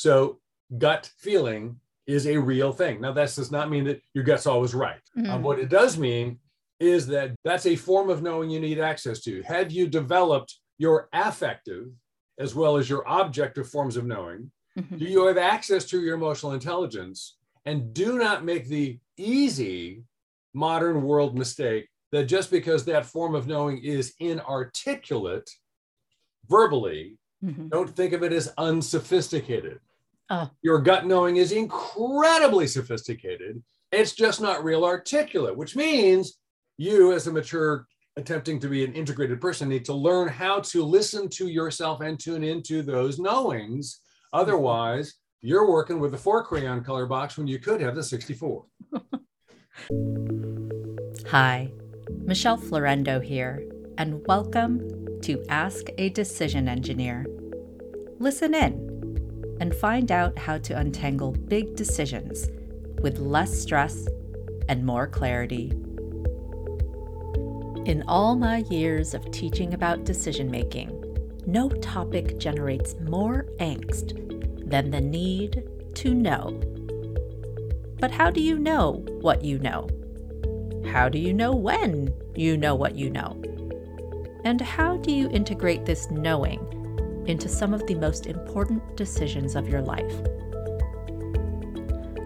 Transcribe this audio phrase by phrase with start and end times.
[0.00, 0.40] So
[0.78, 3.02] gut feeling is a real thing.
[3.02, 5.02] Now, that does not mean that your gut's always right.
[5.14, 5.28] Mhm.
[5.28, 6.38] Um, what it does mean
[6.78, 9.42] is that that's a form of knowing you need access to.
[9.42, 11.92] Have you developed your affective
[12.38, 14.50] as well as your objective forms of knowing?
[14.78, 14.98] Mhm.
[15.00, 17.36] Do you have access to your emotional intelligence?
[17.66, 20.02] And do not make the easy
[20.54, 25.50] modern world mistake that just because that form of knowing is inarticulate
[26.48, 27.68] verbally, Mhm.
[27.68, 29.78] don't think of it as unsophisticated.
[30.30, 30.48] Oh.
[30.62, 33.60] Your gut knowing is incredibly sophisticated.
[33.90, 36.38] It's just not real articulate, which means
[36.78, 40.84] you, as a mature, attempting to be an integrated person, need to learn how to
[40.84, 44.02] listen to yourself and tune into those knowings.
[44.32, 48.64] Otherwise, you're working with a four crayon color box when you could have the 64.
[51.28, 51.72] Hi,
[52.24, 53.64] Michelle Florendo here,
[53.98, 57.26] and welcome to Ask a Decision Engineer.
[58.20, 58.89] Listen in
[59.60, 62.48] and find out how to untangle big decisions
[63.02, 64.08] with less stress
[64.68, 65.70] and more clarity.
[67.84, 70.96] In all my years of teaching about decision making,
[71.46, 74.16] no topic generates more angst
[74.68, 75.64] than the need
[75.94, 76.60] to know.
[77.98, 79.88] But how do you know what you know?
[80.90, 83.40] How do you know when you know what you know?
[84.44, 86.79] And how do you integrate this knowing
[87.30, 90.12] into some of the most important decisions of your life?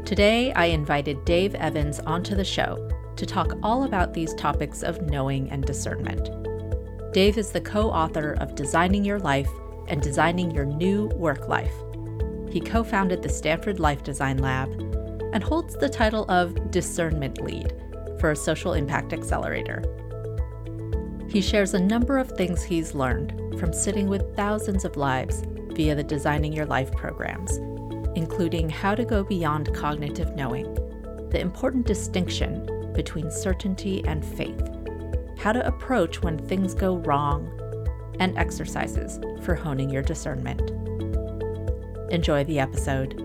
[0.04, 5.00] Today, I invited Dave Evans onto the show to talk all about these topics of
[5.02, 6.28] knowing and discernment.
[7.12, 9.48] Dave is the co author of Designing Your Life
[9.86, 11.74] and Designing Your New Work Life.
[12.50, 14.68] He co founded the Stanford Life Design Lab
[15.32, 17.72] and holds the title of Discernment Lead
[18.20, 19.82] for a social impact accelerator.
[21.34, 25.96] He shares a number of things he's learned from sitting with thousands of lives via
[25.96, 27.56] the Designing Your Life programs,
[28.16, 30.72] including how to go beyond cognitive knowing,
[31.30, 34.62] the important distinction between certainty and faith,
[35.36, 37.50] how to approach when things go wrong,
[38.20, 40.70] and exercises for honing your discernment.
[42.12, 43.20] Enjoy the episode.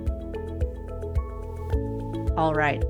[2.36, 2.84] All right.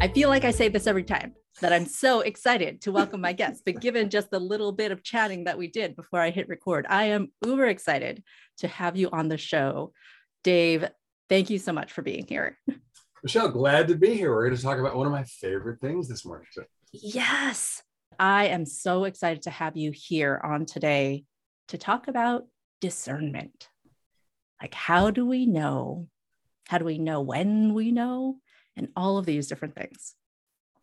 [0.00, 3.32] I feel like I say this every time that I'm so excited to welcome my
[3.32, 6.48] guests, but given just the little bit of chatting that we did before I hit
[6.48, 8.22] record, I am uber excited
[8.58, 9.92] to have you on the show.
[10.42, 10.88] Dave,
[11.28, 12.58] thank you so much for being here.
[13.22, 14.34] Michelle, glad to be here.
[14.34, 16.46] We're going to talk about one of my favorite things this morning.
[16.92, 17.82] Yes,
[18.18, 21.24] I am so excited to have you here on today
[21.68, 22.46] to talk about
[22.80, 23.68] discernment.
[24.60, 26.08] Like, how do we know?
[26.68, 28.38] How do we know when we know?
[28.76, 30.14] And all of these different things.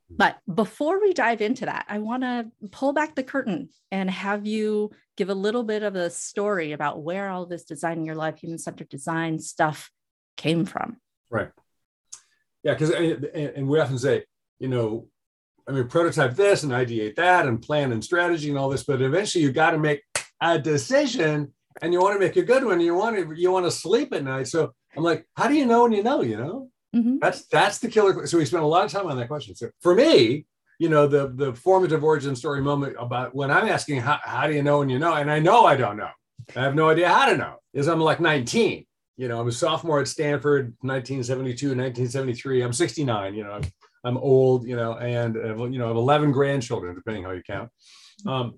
[0.09, 4.47] But before we dive into that, I want to pull back the curtain and have
[4.47, 8.15] you give a little bit of a story about where all this design in your
[8.15, 9.91] life, human centered design stuff
[10.37, 10.97] came from.
[11.29, 11.49] right.
[12.63, 14.25] Yeah, because and, eh, eh, eh, and we often say,
[14.59, 15.07] you know,
[15.67, 19.01] I mean, prototype this and ideate that and plan and strategy and all this, but
[19.01, 20.01] eventually you got to make
[20.41, 22.81] a decision and you want to make a good one.
[22.81, 24.47] You want to you want to sleep at night.
[24.47, 26.21] So I'm like, how do you know when you know?
[26.21, 27.19] You know, Mhm.
[27.19, 28.25] that's that's the killer.
[28.25, 29.55] So we spent a lot of time on that question.
[29.55, 30.45] So for me,
[30.79, 34.53] you know, the the formative origin story moment about when I'm asking how, how do
[34.53, 36.09] you know when you know, and I know I don't know.
[36.55, 37.55] I have no idea how to know.
[37.73, 38.85] Is I'm like 19.
[39.17, 42.61] You know, I'm a sophomore at Stanford, 1972, 1973.
[42.61, 43.35] I'm 69.
[43.35, 43.63] You know, I'm,
[44.05, 44.65] I'm old.
[44.65, 47.69] You know, and uh, you know, I have 11 grandchildren, depending how you count.
[48.25, 48.57] Um,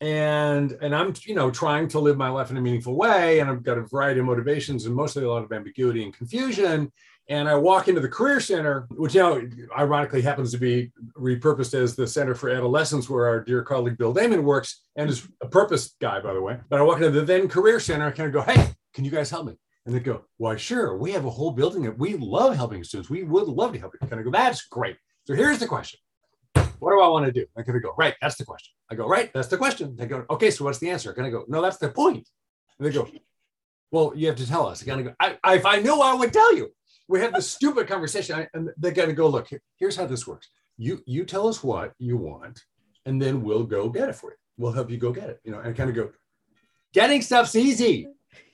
[0.00, 3.50] and and I'm you know trying to live my life in a meaningful way, and
[3.50, 6.90] I've got a variety of motivations and mostly a lot of ambiguity and confusion.
[7.30, 9.40] And I walk into the Career Center, which know
[9.78, 14.12] ironically happens to be repurposed as the Center for Adolescence, where our dear colleague Bill
[14.12, 16.58] Damon works, and is a purpose guy, by the way.
[16.68, 19.12] But I walk into the then Career Center, I kind of go, "Hey, can you
[19.12, 20.96] guys help me?" And they go, "Why, sure.
[20.96, 23.08] We have a whole building that we love helping students.
[23.08, 26.00] We would love to help you." Kind of go, "That's great." So here's the question:
[26.80, 27.46] What do I want to do?
[27.56, 30.06] I kind of go, "Right, that's the question." I go, "Right, that's the question." They
[30.06, 32.28] go, "Okay, so what's the answer?" I kind of go, "No, that's the point."
[32.76, 33.06] And they go,
[33.92, 36.00] "Well, you have to tell us." I kind of go, I, I, "If I knew,
[36.00, 36.72] I would tell you."
[37.10, 40.06] We have this stupid conversation, I- and they're going to go, "Look, here- here's how
[40.06, 40.48] this works.
[40.78, 42.64] You you tell us what you want,
[43.04, 44.36] and then we'll go get it for you.
[44.56, 46.12] We'll help you go get it." You know, and kind of go,
[46.94, 48.06] "Getting stuff's easy."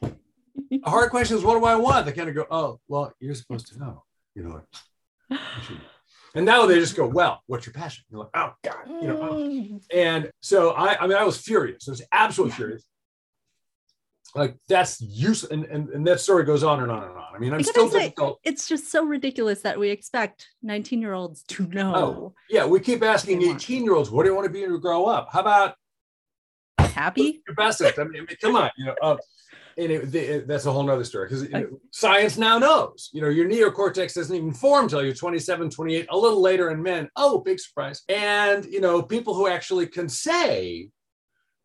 [0.03, 3.35] A hard question is, "What do I want?" They kind of go, "Oh, well, you're
[3.35, 4.05] supposed to know."
[4.35, 5.39] You know,
[6.35, 9.21] and now they just go, "Well, what's your passion?" You're like, "Oh God," you know.
[9.21, 9.35] oh.
[9.35, 9.83] Mm.
[9.93, 11.87] And so I, I mean, I was furious.
[11.89, 12.89] I was absolutely furious.
[14.37, 17.35] Like that's use, and, and and that story goes on and on and on.
[17.35, 18.39] I mean, I'm still say, difficult.
[18.45, 21.95] It's just so ridiculous that we expect 19 year olds to know.
[21.95, 24.73] Oh, yeah, we keep asking 18 year olds, "What do you want to be when
[24.73, 25.75] you grow up?" How about
[26.79, 27.43] Happy?
[27.47, 27.81] your best?
[27.81, 28.95] I mean, I mean, come on, you know.
[29.03, 29.17] Uh,
[29.79, 33.29] and it, it, that's a whole nother story because know, science now knows you know
[33.29, 37.41] your neocortex doesn't even form until you're 27 28 a little later in men oh
[37.41, 40.89] big surprise and you know people who actually can say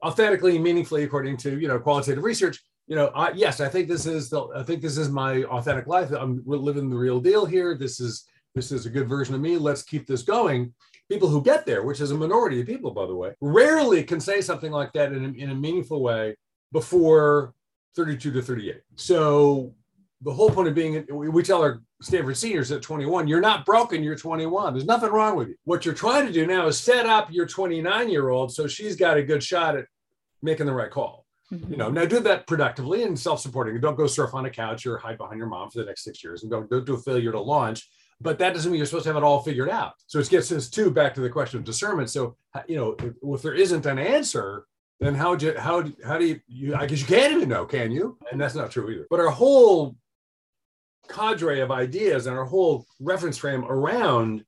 [0.04, 3.88] authentically and meaningfully according to you know qualitative research you know I, yes i think
[3.88, 6.12] this is the i think this is my authentic life.
[6.12, 7.78] I'm living the real deal here.
[7.78, 9.58] This is this is a good version of me.
[9.58, 10.74] Let's keep this going.
[11.10, 14.20] People who get there which is a minority of people by the way rarely can
[14.20, 16.36] say something like that in a, in a meaningful way
[16.72, 17.54] before
[17.96, 18.82] 32 to 38.
[18.96, 19.74] So
[20.24, 24.04] the whole point of being, we tell our Stanford seniors at 21, you're not broken,
[24.04, 24.74] you're 21.
[24.74, 25.56] There's nothing wrong with you.
[25.64, 28.96] What you're trying to do now is set up your 29 year old so she's
[28.96, 29.86] got a good shot at
[30.42, 31.26] making the right call.
[31.52, 31.72] Mm-hmm.
[31.72, 33.80] You know, now do that productively and self-supporting.
[33.82, 36.24] Don't go surf on a couch or hide behind your mom for the next six
[36.24, 37.90] years and don't, don't do a failure to launch.
[38.22, 39.94] But that doesn't mean you're supposed to have it all figured out.
[40.06, 42.12] So it gets us too back to the question of discernment.
[42.12, 44.66] So you know, if, if there isn't an answer,
[45.00, 47.66] then how do you how how do you, you I guess you can't even know,
[47.66, 48.20] can you?
[48.32, 49.08] And that's not true either.
[49.10, 49.96] But our whole
[51.12, 54.44] cadre of ideas and our whole reference frame around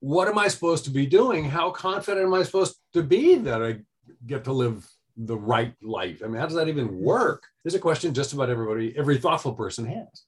[0.00, 1.44] what am I supposed to be doing?
[1.44, 3.80] How confident am I supposed to be that I
[4.26, 6.22] get to live the right life?
[6.24, 7.44] I mean, how does that even work?
[7.64, 10.24] Is a question just about everybody, every thoughtful person has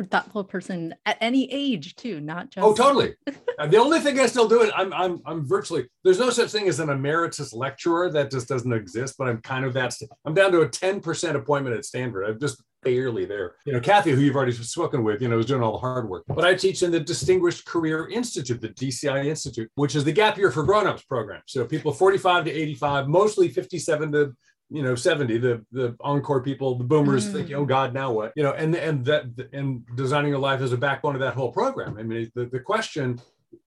[0.00, 2.66] a thoughtful person at any age too, not oh, just.
[2.66, 3.14] Oh, totally.
[3.56, 5.86] Uh, the only thing I still do it, I'm, I'm, I'm virtually.
[6.02, 8.10] There's no such thing as an emeritus lecturer.
[8.10, 9.14] That just doesn't exist.
[9.16, 9.94] But I'm kind of that.
[10.24, 12.28] I'm down to a 10% appointment at Stanford.
[12.28, 13.54] I'm just barely there.
[13.64, 16.08] You know, Kathy, who you've already spoken with, you know, is doing all the hard
[16.08, 16.24] work.
[16.28, 20.36] But I teach in the Distinguished Career Institute, the DCI Institute, which is the gap
[20.36, 21.42] year for grown-ups program.
[21.46, 24.32] So people 45 to 85, mostly 57 to
[24.70, 27.32] you know 70 the the encore people the boomers mm.
[27.32, 30.72] thinking oh god now what you know and and that and designing your life is
[30.72, 33.20] a backbone of that whole program i mean the, the question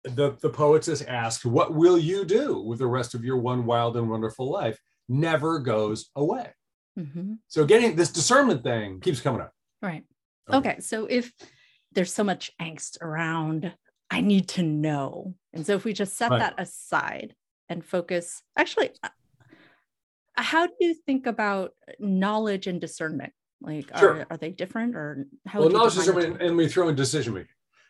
[0.05, 3.67] the the poets is asked what will you do with the rest of your one
[3.67, 6.51] wild and wonderful life never goes away
[6.99, 7.35] mm-hmm.
[7.47, 9.53] so getting this discernment thing keeps coming up
[9.83, 10.05] right
[10.49, 10.71] okay.
[10.71, 11.33] okay so if
[11.93, 13.73] there's so much angst around
[14.11, 16.39] i need to know and so if we just set right.
[16.39, 17.35] that aside
[17.69, 18.91] and focus actually
[20.37, 23.33] how do you think about knowledge and discernment?
[23.61, 24.21] Like, sure.
[24.21, 25.61] are, are they different or how?
[25.61, 27.49] Well, knowledge discernment, and we throw in decision making.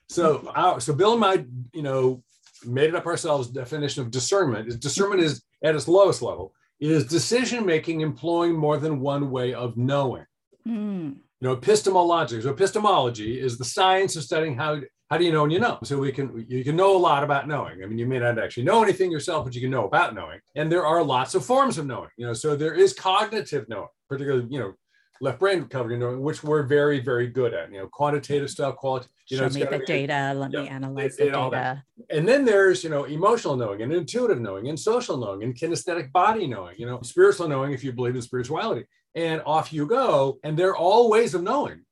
[0.09, 1.45] So, our, so Bill and I,
[1.75, 2.23] you know,
[2.65, 3.49] made it up ourselves.
[3.49, 8.77] Definition of discernment is discernment is at its lowest level is decision making employing more
[8.77, 10.27] than one way of knowing.
[10.67, 11.17] Mm.
[11.41, 12.41] You know, epistemology.
[12.41, 14.81] So epistemology is the science of studying how
[15.11, 15.79] how do you know when you know?
[15.85, 17.83] So we can you can know a lot about knowing.
[17.83, 20.41] I mean, you may not actually know anything yourself, but you can know about knowing.
[20.57, 22.11] And there are lots of forms of knowing.
[22.17, 24.73] You know, so there is cognitive knowing, particularly you know
[25.21, 27.71] left brain covering knowing, which we're very very good at.
[27.71, 29.09] You know, quantitative stuff, quality.
[29.29, 30.33] You Show know, me the data.
[30.37, 31.85] Let me analyze the data.
[32.11, 36.11] And then there's you know emotional knowing and intuitive knowing and social knowing and kinesthetic
[36.11, 36.77] body knowing.
[36.79, 38.87] You know, spiritual knowing if you believe in spirituality.
[39.17, 40.39] And off you go.
[40.45, 41.87] And they're all ways of knowing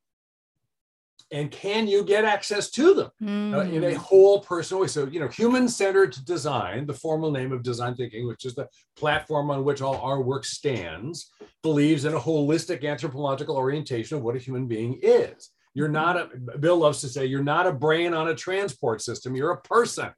[1.34, 3.54] and can you get access to them mm.
[3.54, 3.96] uh, in a hmm.
[3.96, 8.44] whole person way so you know human-centered design the formal name of design thinking which
[8.44, 11.30] is the platform on which all our work stands
[11.62, 16.58] believes in a holistic anthropological orientation of what a human being is you're not a
[16.58, 20.10] bill loves to say you're not a brain on a transport system you're a person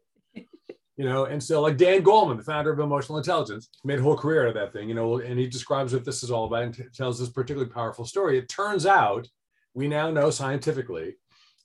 [0.96, 4.16] you know and so like dan goleman the founder of emotional intelligence made a whole
[4.16, 6.62] career out of that thing you know and he describes what this is all about
[6.62, 9.28] and t- tells this particularly powerful story it turns out
[9.74, 11.14] we now know scientifically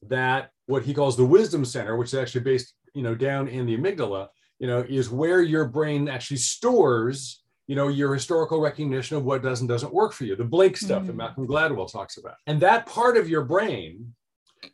[0.07, 3.65] that what he calls the wisdom center, which is actually based, you know, down in
[3.65, 4.27] the amygdala,
[4.59, 9.41] you know, is where your brain actually stores, you know, your historical recognition of what
[9.41, 11.07] does and doesn't work for you, the Blink stuff mm-hmm.
[11.07, 12.35] that Malcolm Gladwell talks about.
[12.47, 14.13] And that part of your brain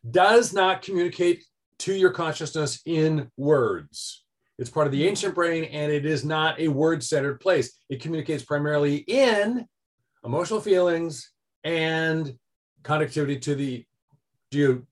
[0.09, 1.45] does not communicate
[1.79, 4.23] to your consciousness in words.
[4.59, 7.79] It's part of the ancient brain and it is not a word centered place.
[7.89, 9.67] It communicates primarily in
[10.25, 11.31] emotional feelings
[11.63, 12.33] and
[12.83, 13.85] connectivity to the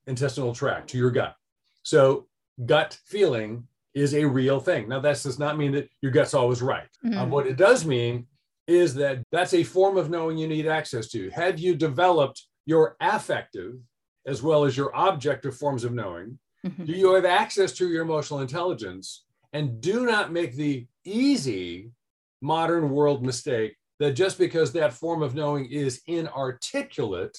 [0.06, 1.36] intestinal tract, to your gut.
[1.84, 2.28] So
[2.66, 4.90] gut feeling is a real thing.
[4.90, 6.90] Now, that does not mean that your gut's always right.
[7.04, 7.18] Mm-hmm.
[7.18, 8.28] Um, what it does mean
[8.68, 11.30] is that that's a form of knowing you need access to.
[11.30, 13.76] Have you developed your affective
[14.26, 16.38] as well as your objective forms of knowing?
[16.66, 16.86] Mm-hmm.
[16.86, 19.25] Do you have access to your emotional intelligence?
[19.54, 21.92] And do not make the easy
[22.42, 27.38] modern world mistake that just because that form of knowing is inarticulate,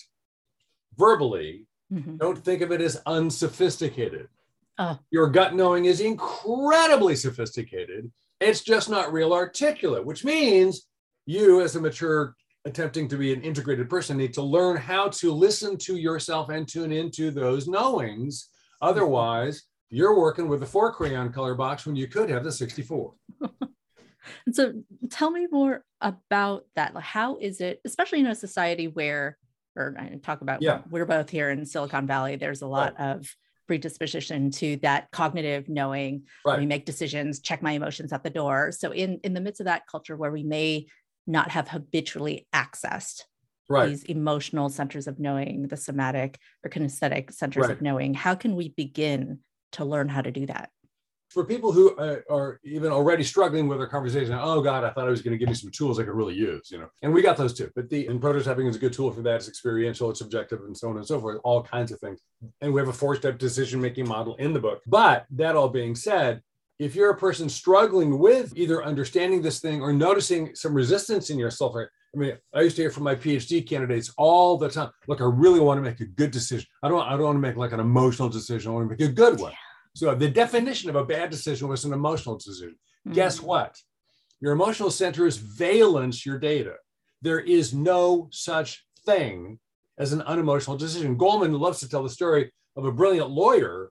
[0.97, 2.17] verbally, mm-hmm.
[2.17, 4.29] don't think of it as unsophisticated.
[4.79, 4.97] Uh.
[5.11, 8.11] Your gut knowing is incredibly sophisticated.
[8.41, 10.87] It's just not real articulate, which means
[11.25, 12.35] you, as a mature,
[12.67, 16.69] attempting to be an integrated person, need to learn how to listen to yourself and
[16.69, 18.49] tune into those knowings.
[18.83, 23.15] Otherwise, you're working with a four crayon color box when you could have the 64.
[24.45, 24.73] And so
[25.11, 26.97] tell me more about that.
[26.97, 29.39] How is it, especially in a society where,
[29.77, 30.81] or I talk about, yeah.
[30.91, 33.17] we're both here in Silicon Valley, there's a lot right.
[33.17, 33.29] of
[33.67, 36.59] predisposition to that cognitive knowing right.
[36.59, 39.65] we make decisions check my emotions at the door so in in the midst of
[39.65, 40.87] that culture where we may
[41.27, 43.23] not have habitually accessed
[43.69, 43.89] right.
[43.89, 47.73] these emotional centers of knowing the somatic or kinesthetic centers right.
[47.73, 49.41] of knowing how can we begin
[49.77, 50.71] to learn how to do that
[51.29, 51.95] for people who
[52.31, 55.39] are even already struggling with their conversation, oh God, I thought I was going to
[55.39, 57.71] give you some tools I could really use, you know, and we got those too.
[57.75, 59.37] But the and prototyping is a good tool for that.
[59.37, 62.21] It's experiential, it's subjective, and so on and so forth, all kinds of things.
[62.61, 64.81] And we have a four-step decision-making model in the book.
[64.87, 66.43] But that all being said,
[66.79, 71.39] if you're a person struggling with either understanding this thing or noticing some resistance in
[71.39, 74.91] yourself, I mean, I used to hear from my PhD candidates all the time.
[75.07, 76.67] Look, I really want to make a good decision.
[76.83, 77.03] I don't.
[77.03, 78.71] I don't want to make like an emotional decision.
[78.71, 79.53] I want to make a good one.
[79.97, 82.77] So the definition of a bad decision was an emotional decision.
[83.09, 83.15] Mm-hmm.
[83.15, 83.75] Guess what?
[84.43, 86.75] Your emotional center is valence your data.
[87.23, 89.59] There is no such thing
[89.97, 91.17] as an unemotional decision.
[91.17, 93.91] Goleman loves to tell the story of a brilliant lawyer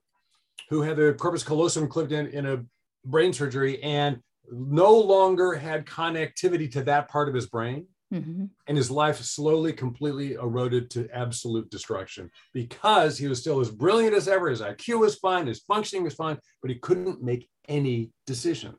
[0.70, 2.64] who had the corpus callosum clipped in in a
[3.04, 7.84] brain surgery and no longer had connectivity to that part of his brain.
[8.14, 8.44] Mm-hmm.
[8.68, 14.14] And his life slowly, completely eroded to absolute destruction because he was still as brilliant
[14.14, 14.48] as ever.
[14.48, 18.74] His IQ was fine, his functioning was fine, but he couldn't make any decision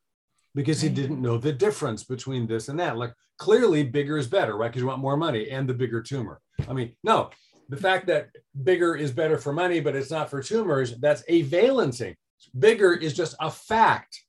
[0.55, 2.97] because he didn't know the difference between this and that.
[2.97, 4.69] Like clearly, bigger is better, right?
[4.69, 6.39] Because you want more money and the bigger tumor.
[6.67, 7.29] I mean, no,
[7.69, 8.29] the fact that
[8.63, 12.15] bigger is better for money, but it's not for tumors, that's a valencing.
[12.57, 14.21] Bigger is just a fact,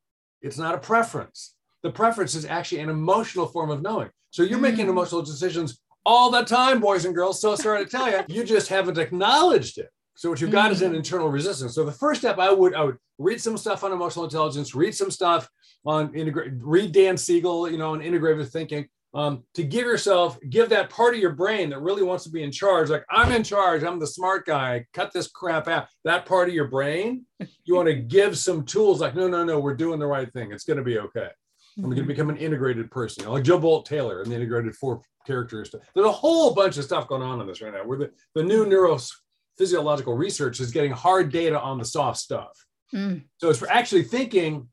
[0.42, 1.54] it's not a preference.
[1.82, 4.10] The preference is actually an emotional form of knowing.
[4.38, 4.90] So you're making mm.
[4.90, 7.40] emotional decisions all the time, boys and girls.
[7.40, 9.88] So sorry to tell you, you just haven't acknowledged it.
[10.14, 10.96] So what you've got is an mm.
[10.98, 11.74] internal resistance.
[11.74, 14.94] So the first step, I would I would read some stuff on emotional intelligence, read
[14.94, 15.48] some stuff
[15.84, 20.68] on integrate, read Dan Siegel, you know, on integrative thinking, um, to give yourself, give
[20.68, 23.42] that part of your brain that really wants to be in charge, like I'm in
[23.42, 25.88] charge, I'm the smart guy, cut this crap out.
[26.04, 27.26] That part of your brain,
[27.64, 30.52] you want to give some tools like, no, no, no, we're doing the right thing.
[30.52, 31.30] It's going to be okay.
[31.78, 34.34] I'm going to become an integrated person, you know, like Joe Bolte Taylor and the
[34.36, 35.70] integrated four characters.
[35.94, 37.84] There's a whole bunch of stuff going on in this right now.
[37.84, 42.50] Where the, the new neurophysiological research is getting hard data on the soft stuff.
[42.92, 43.24] Mm.
[43.36, 44.68] So it's for actually thinking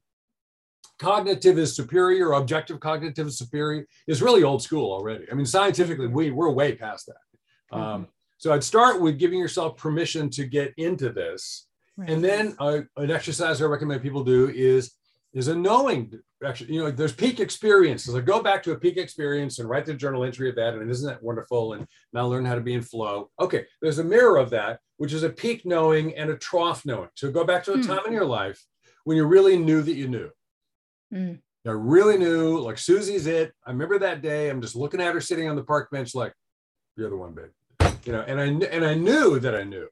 [0.97, 5.25] cognitive is superior, objective cognitive is superior is really old school already.
[5.31, 7.75] I mean, scientifically, we, we're way past that.
[7.75, 7.95] Um, mm-hmm.
[7.95, 8.07] Um,
[8.38, 11.67] so I'd start with giving yourself permission to get into this.
[11.97, 12.09] Right.
[12.09, 14.91] And then uh, an exercise I recommend people do is
[15.36, 16.12] is a knowing
[16.44, 18.13] actually you know there's peak experiences.
[18.13, 20.89] Like go back to a peak experience and write the journal entry of that and
[20.89, 21.74] isn't that wonderful?
[21.74, 23.30] And now learn how to be in flow.
[23.39, 27.10] Okay there's a mirror of that which is a peak knowing and a trough knowing.
[27.15, 27.86] So go back to a mm.
[27.86, 28.63] time in your life
[29.04, 30.30] when you really knew that you knew.
[31.13, 31.39] Mm.
[31.68, 33.54] i really knew like susie's it.
[33.65, 36.34] I remember that day i'm just looking at her sitting on the park bench like
[36.96, 37.92] you're the one babe.
[38.06, 39.89] You know and i and i knew that i knew.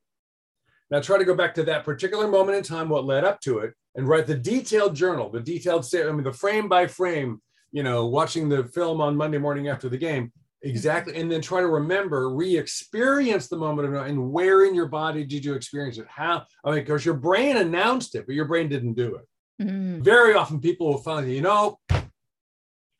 [0.89, 3.59] Now try to go back to that particular moment in time what led up to
[3.59, 7.83] it and write the detailed journal, the detailed, I mean, the frame by frame, you
[7.83, 10.31] know, watching the film on Monday morning after the game,
[10.61, 15.23] exactly, and then try to remember, re-experience the moment of and where in your body
[15.25, 16.07] did you experience it?
[16.07, 16.45] How?
[16.63, 19.27] I mean, because your brain announced it, but your brain didn't do it.
[19.63, 20.01] Mm-hmm.
[20.01, 21.79] Very often, people will find, you know,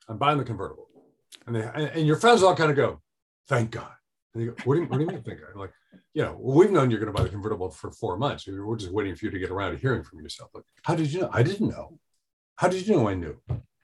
[0.10, 0.90] I'm buying the convertible,
[1.48, 3.02] and they and your friends all kind of go,
[3.48, 3.92] "Thank God."
[4.34, 5.72] And you go, "What do you, what do you mean, thank God?" Like,
[6.14, 8.48] you know, well, we've known you're going to buy the convertible for four months.
[8.48, 10.52] We're just waiting for you to get around to hearing from yourself.
[10.54, 11.30] Like, how did you know?
[11.32, 12.00] I didn't know.
[12.56, 13.36] How did you know I knew?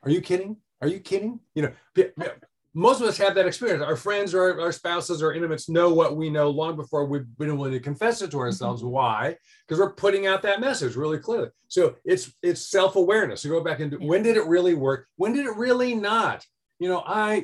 [0.03, 0.57] Are you kidding?
[0.81, 1.39] Are you kidding?
[1.55, 2.31] You know,
[2.73, 3.83] most of us have that experience.
[3.83, 7.57] Our friends or our spouses or intimates know what we know long before we've been
[7.57, 8.81] willing to confess it to ourselves.
[8.81, 8.91] Mm-hmm.
[8.91, 9.35] Why?
[9.67, 11.49] Because we're putting out that message really clearly.
[11.67, 13.41] So it's it's self-awareness.
[13.41, 15.07] So go back and do, when did it really work?
[15.17, 16.45] When did it really not?
[16.77, 17.43] You know, I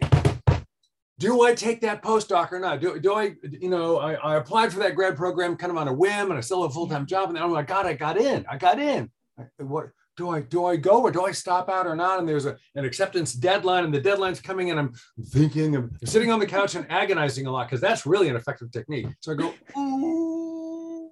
[1.20, 2.82] do I take that postdoc or not?
[2.82, 5.88] Do, do I, you know, I, I, applied for that grad program kind of on
[5.88, 7.30] a whim and I still have a full-time job.
[7.30, 9.10] And then, oh my God, I got in, I got in.
[9.58, 12.20] what do I, do I go or do I stop out or not?
[12.20, 14.94] And there's a, an acceptance deadline and the deadline's coming and I'm
[15.28, 18.72] thinking, I'm sitting on the couch and agonizing a lot because that's really an effective
[18.72, 19.08] technique.
[19.22, 21.12] So I go, ooh,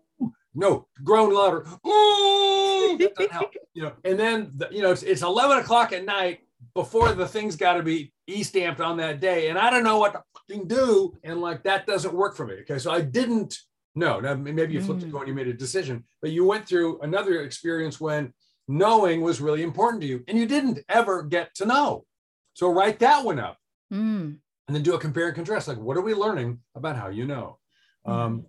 [0.53, 1.65] no, groan louder.
[1.87, 3.53] Ooh, that doesn't help.
[3.73, 6.41] You know, and then, the, you know, it's, it's 11 o'clock at night
[6.75, 10.23] before the thing's got to be e-stamped on that day and i don't know what
[10.49, 13.57] to do and like that doesn't work for me okay so i didn't
[13.95, 15.07] know now maybe you flipped mm.
[15.07, 18.33] it and you made a decision but you went through another experience when
[18.67, 22.05] knowing was really important to you and you didn't ever get to know
[22.53, 23.57] so write that one up
[23.91, 24.35] mm.
[24.67, 27.25] and then do a compare and contrast like what are we learning about how you
[27.25, 27.59] know
[28.07, 28.11] mm.
[28.11, 28.45] um,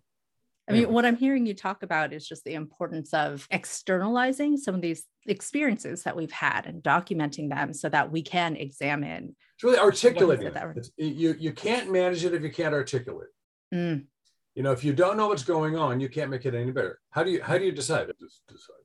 [0.69, 4.75] I mean, what I'm hearing you talk about is just the importance of externalizing some
[4.75, 9.37] of these experiences that we've had and documenting them so that we can examine.
[9.57, 10.47] It's really articulating.
[10.47, 13.29] It you, you can't manage it if you can't articulate.
[13.75, 14.07] Mm.
[14.55, 16.99] You know, if you don't know what's going on, you can't make it any better.
[17.11, 18.07] How do you how do you decide?
[18.49, 18.85] decide.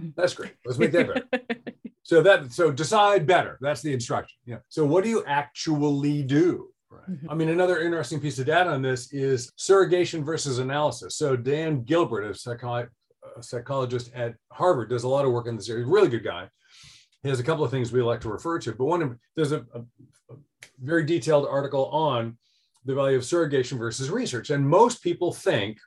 [0.00, 0.14] Mm.
[0.14, 0.52] That's great.
[0.64, 1.42] Let's make that better.
[2.02, 3.58] so that so decide better.
[3.60, 4.38] That's the instruction.
[4.44, 4.58] Yeah.
[4.68, 6.68] So what do you actually do?
[6.90, 7.08] Right.
[7.08, 7.30] Mm-hmm.
[7.30, 11.16] I mean, another interesting piece of data on this is surrogation versus analysis.
[11.16, 12.88] So Dan Gilbert, a, psycho-
[13.36, 15.86] a psychologist at Harvard, does a lot of work in this area.
[15.86, 16.48] Really good guy.
[17.22, 19.52] He has a couple of things we like to refer to, but one of there's
[19.52, 19.80] a, a,
[20.32, 20.36] a
[20.80, 22.38] very detailed article on
[22.86, 24.50] the value of surrogation versus research.
[24.50, 25.78] And most people think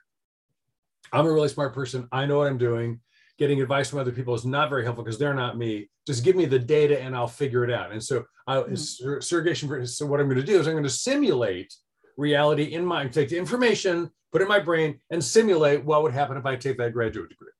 [1.12, 2.08] I'm a really smart person.
[2.12, 3.00] I know what I'm doing
[3.38, 5.88] getting advice from other people is not very helpful because they're not me.
[6.06, 7.92] Just give me the data and I'll figure it out.
[7.92, 9.20] And so, I, mm-hmm.
[9.20, 9.86] surrogation.
[9.86, 11.74] So what I'm going to do is I'm going to simulate
[12.16, 16.12] reality in my take the information, put it in my brain, and simulate what would
[16.12, 17.50] happen if I take that graduate degree.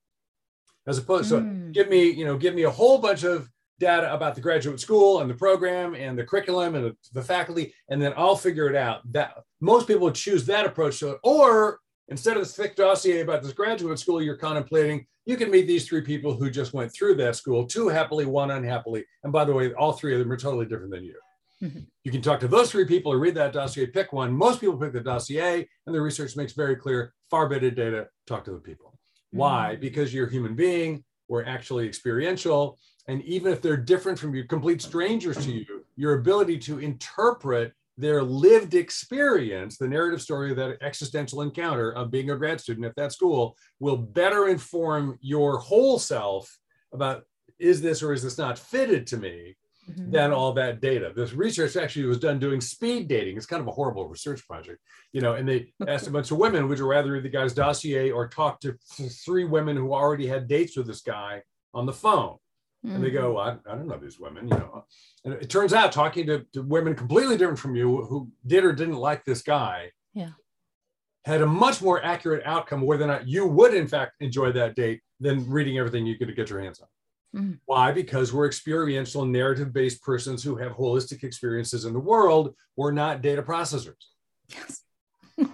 [0.86, 1.66] As opposed, mm.
[1.66, 3.48] so give me, you know, give me a whole bunch of
[3.80, 7.74] data about the graduate school and the program and the curriculum and the, the faculty,
[7.88, 9.00] and then I'll figure it out.
[9.12, 10.96] That most people choose that approach.
[10.96, 15.50] So, or instead of this thick dossier about this graduate school you're contemplating, you can
[15.50, 19.04] meet these three people who just went through that school, two happily, one unhappily.
[19.22, 21.16] And by the way, all three of them are totally different than you.
[21.62, 21.80] Mm-hmm.
[22.02, 24.32] You can talk to those three people or read that dossier, pick one.
[24.32, 28.44] Most people pick the dossier, and the research makes very clear far better data, talk
[28.44, 28.90] to the people.
[28.90, 29.38] Mm-hmm.
[29.38, 29.76] Why?
[29.76, 32.78] Because you're a human being, we're actually experiential.
[33.08, 37.72] And even if they're different from you, complete strangers to you, your ability to interpret
[37.96, 42.86] their lived experience, the narrative story of that existential encounter of being a grad student
[42.86, 46.58] at that school, will better inform your whole self
[46.92, 47.24] about
[47.58, 49.56] is this or is this not fitted to me
[49.88, 50.10] mm-hmm.
[50.10, 51.12] than all that data.
[51.14, 53.36] This research actually was done doing speed dating.
[53.36, 54.80] It's kind of a horrible research project,
[55.12, 57.54] you know, and they asked a bunch of women, would you rather read the guy's
[57.54, 58.76] dossier or talk to
[59.24, 62.36] three women who already had dates with this guy on the phone?
[62.84, 62.96] Mm-hmm.
[62.96, 64.84] And they go, I, I, don't know these women, you know.
[65.24, 68.72] And it turns out talking to, to women completely different from you who did or
[68.72, 70.30] didn't like this guy yeah.
[71.24, 74.76] had a much more accurate outcome whether or not you would in fact enjoy that
[74.76, 76.88] date than reading everything you could get your hands on.
[77.40, 77.52] Mm-hmm.
[77.64, 77.90] Why?
[77.90, 82.54] Because we're experiential, narrative based persons who have holistic experiences in the world.
[82.76, 83.94] We're not data processors.
[84.48, 84.82] Yes.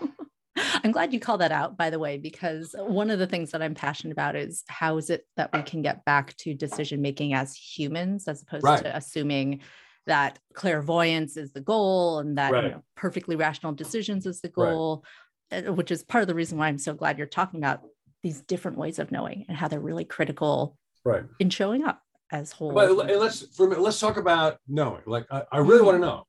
[0.85, 3.63] I'm glad you call that out, by the way, because one of the things that
[3.63, 7.35] I'm passionate about is how is it that we can get back to decision making
[7.35, 8.83] as humans, as opposed right.
[8.83, 9.61] to assuming
[10.07, 12.65] that clairvoyance is the goal and that right.
[12.65, 15.05] you know, perfectly rational decisions is the goal,
[15.53, 15.69] right.
[15.69, 17.83] Uh, which is part of the reason why I'm so glad you're talking about
[18.23, 21.25] these different ways of knowing and how they're really critical right.
[21.39, 22.73] in showing up as whole.
[22.73, 25.03] But let's for a minute, let's talk about knowing.
[25.07, 26.27] Like I, I really want to know.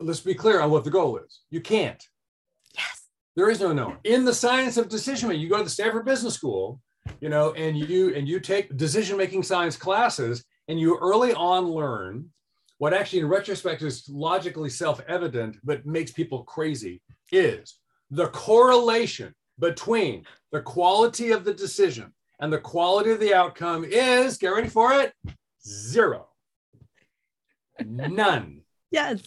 [0.00, 1.40] Let's be clear on what the goal is.
[1.50, 2.02] You can't.
[3.34, 3.98] There is no knowing.
[4.04, 6.80] In the science of decision making, you go to the Stanford Business School,
[7.20, 11.66] you know, and you and you take decision making science classes, and you early on
[11.66, 12.30] learn
[12.78, 17.78] what actually, in retrospect, is logically self evident, but makes people crazy is
[18.10, 24.36] the correlation between the quality of the decision and the quality of the outcome is
[24.36, 25.14] get ready for it
[25.66, 26.28] zero.
[27.84, 28.60] None.
[28.90, 29.22] Yes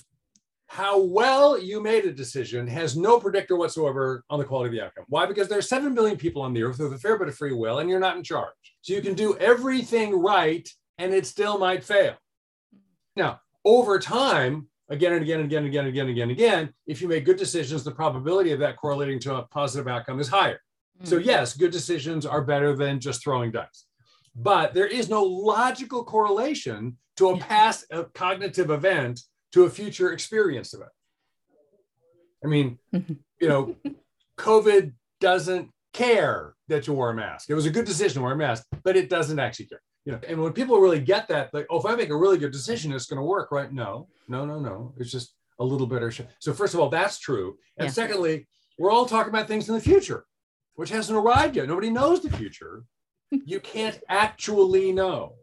[0.67, 4.86] how well you made a decision has no predictor whatsoever on the quality of the
[4.86, 5.06] outcome.
[5.08, 5.25] Why?
[5.25, 7.54] Because there are 7 billion people on the earth with a fair bit of free
[7.54, 8.54] will, and you're not in charge.
[8.82, 12.15] So you can do everything right, and it still might fail.
[13.15, 16.32] Now, over time, again and again and again and again and again and again, and
[16.32, 20.19] again, if you make good decisions, the probability of that correlating to a positive outcome
[20.19, 20.60] is higher.
[20.97, 21.08] Mm-hmm.
[21.08, 23.86] So, yes, good decisions are better than just throwing dice.
[24.36, 29.21] But there is no logical correlation to a past a cognitive event
[29.56, 30.89] to a future experience of it.
[32.44, 33.13] I mean, mm-hmm.
[33.39, 33.78] you know,
[34.38, 34.91] COVID
[35.22, 37.50] doesn't care that you wore a mask.
[37.50, 39.82] It was a good decision to wear a mask, but it doesn't actually care.
[40.04, 42.38] You know, and when people really get that, like, oh, if I make a really
[42.38, 43.72] good decision, it's going to work, right?
[43.72, 44.94] No, no, no, no.
[44.98, 46.12] It's just a little better.
[46.39, 47.58] So first of all, that's true.
[47.78, 47.94] And yeah.
[47.94, 50.26] secondly, we're all talking about things in the future,
[50.74, 51.70] which hasn't arrived yet.
[51.70, 52.84] Nobody knows the future.
[53.32, 55.36] you can't actually know.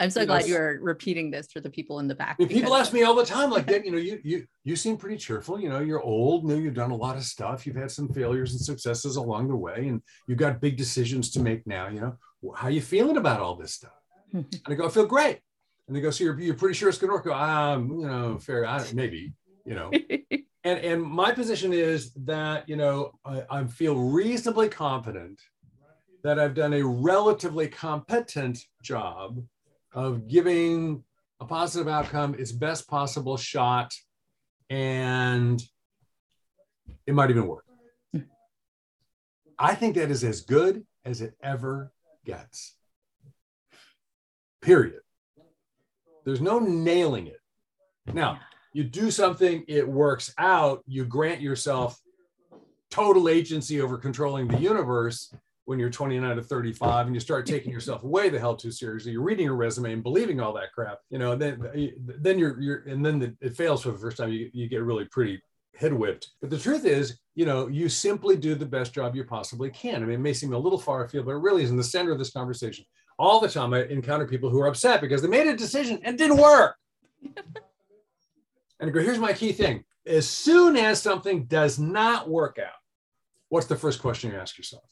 [0.00, 2.36] I'm so you glad know, you're repeating this for the people in the back.
[2.38, 4.96] I mean, people ask me all the time, like, you know, you you you seem
[4.96, 5.60] pretty cheerful.
[5.60, 7.66] You know, you're old, you know, you've done a lot of stuff.
[7.66, 11.40] You've had some failures and successes along the way, and you've got big decisions to
[11.40, 11.88] make now.
[11.88, 12.16] You know,
[12.56, 13.92] how are you feeling about all this stuff?
[14.32, 15.40] and I go, I feel great.
[15.86, 17.24] And they go, so you're, you're pretty sure it's going to work?
[17.26, 19.90] Go, um, you know, fair, I, maybe, you know.
[20.64, 25.40] and and my position is that you know I, I feel reasonably confident
[26.24, 29.44] that I've done a relatively competent job
[29.94, 31.02] of giving
[31.40, 33.94] a positive outcome its best possible shot
[34.70, 35.62] and
[37.06, 37.64] it might even work
[39.58, 41.92] I think that is as good as it ever
[42.24, 42.76] gets.
[44.60, 45.00] Period.
[46.24, 47.40] There's no nailing it.
[48.12, 48.40] Now,
[48.72, 52.00] you do something, it works out, you grant yourself
[52.90, 55.32] total agency over controlling the universe
[55.66, 59.12] when you're 29 to 35 and you start taking yourself away the hell too seriously
[59.12, 61.86] you're reading your resume and believing all that crap you know then uh,
[62.20, 64.82] then you're you're and then the, it fails for the first time you, you get
[64.82, 65.40] really pretty
[65.76, 69.24] head whipped but the truth is you know you simply do the best job you
[69.24, 70.02] possibly can.
[70.02, 71.84] I mean it may seem a little far afield but it really is in the
[71.84, 72.84] center of this conversation.
[73.16, 76.18] All the time i encounter people who are upset because they made a decision and
[76.18, 76.76] didn't work.
[78.80, 79.84] And I go, here's my key thing.
[80.04, 82.74] As soon as something does not work out
[83.48, 84.82] what's the first question you ask yourself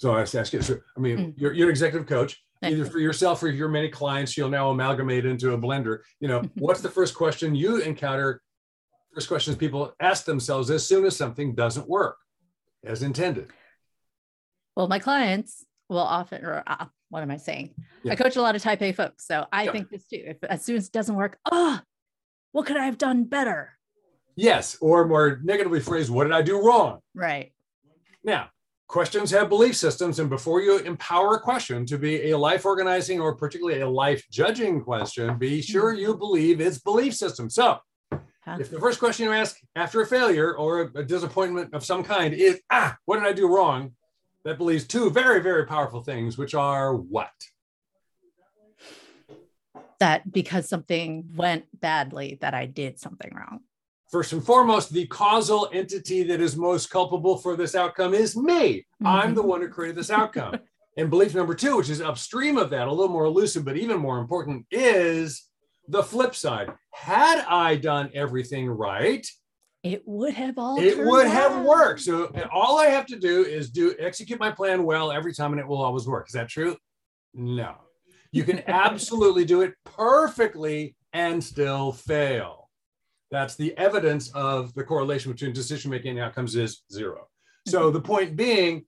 [0.00, 1.34] so I ask you, so, I mean, mm.
[1.36, 5.26] you're, you're an executive coach, either for yourself or your many clients, you'll now amalgamate
[5.26, 5.98] into a blender.
[6.20, 8.40] You know, what's the first question you encounter?
[9.12, 12.16] First questions people ask themselves as soon as something doesn't work
[12.82, 13.48] as intended.
[14.74, 17.74] Well, my clients will often, or uh, what am I saying?
[18.02, 18.12] Yeah.
[18.12, 19.26] I coach a lot of type A folks.
[19.26, 19.72] So I yeah.
[19.72, 20.22] think this too.
[20.24, 21.78] If as soon as it doesn't work, oh,
[22.52, 23.76] what could I have done better?
[24.34, 24.78] Yes.
[24.80, 27.00] Or more negatively phrased, what did I do wrong?
[27.14, 27.52] Right.
[28.24, 28.48] Now,
[28.90, 33.20] questions have belief systems and before you empower a question to be a life organizing
[33.20, 37.48] or particularly a life judging question be sure you believe its belief system.
[37.48, 37.78] So
[38.58, 42.34] if the first question you ask after a failure or a disappointment of some kind
[42.34, 43.92] is ah what did i do wrong?
[44.44, 47.30] that believes two very very powerful things which are what?
[50.00, 53.60] That because something went badly that i did something wrong
[54.10, 58.78] First and foremost, the causal entity that is most culpable for this outcome is me.
[58.80, 59.06] Mm-hmm.
[59.06, 60.56] I'm the one who created this outcome.
[60.96, 64.00] and belief number two, which is upstream of that, a little more elusive, but even
[64.00, 65.46] more important, is
[65.86, 66.72] the flip side.
[66.92, 69.24] Had I done everything right,
[69.82, 71.32] it would have all it would out.
[71.32, 72.00] have worked.
[72.00, 75.60] So all I have to do is do execute my plan well every time, and
[75.60, 76.26] it will always work.
[76.28, 76.76] Is that true?
[77.32, 77.76] No.
[78.32, 82.59] You can absolutely do it perfectly and still fail.
[83.30, 87.28] That's the evidence of the correlation between decision making and outcomes is zero.
[87.66, 87.92] So mm-hmm.
[87.92, 88.84] the point being,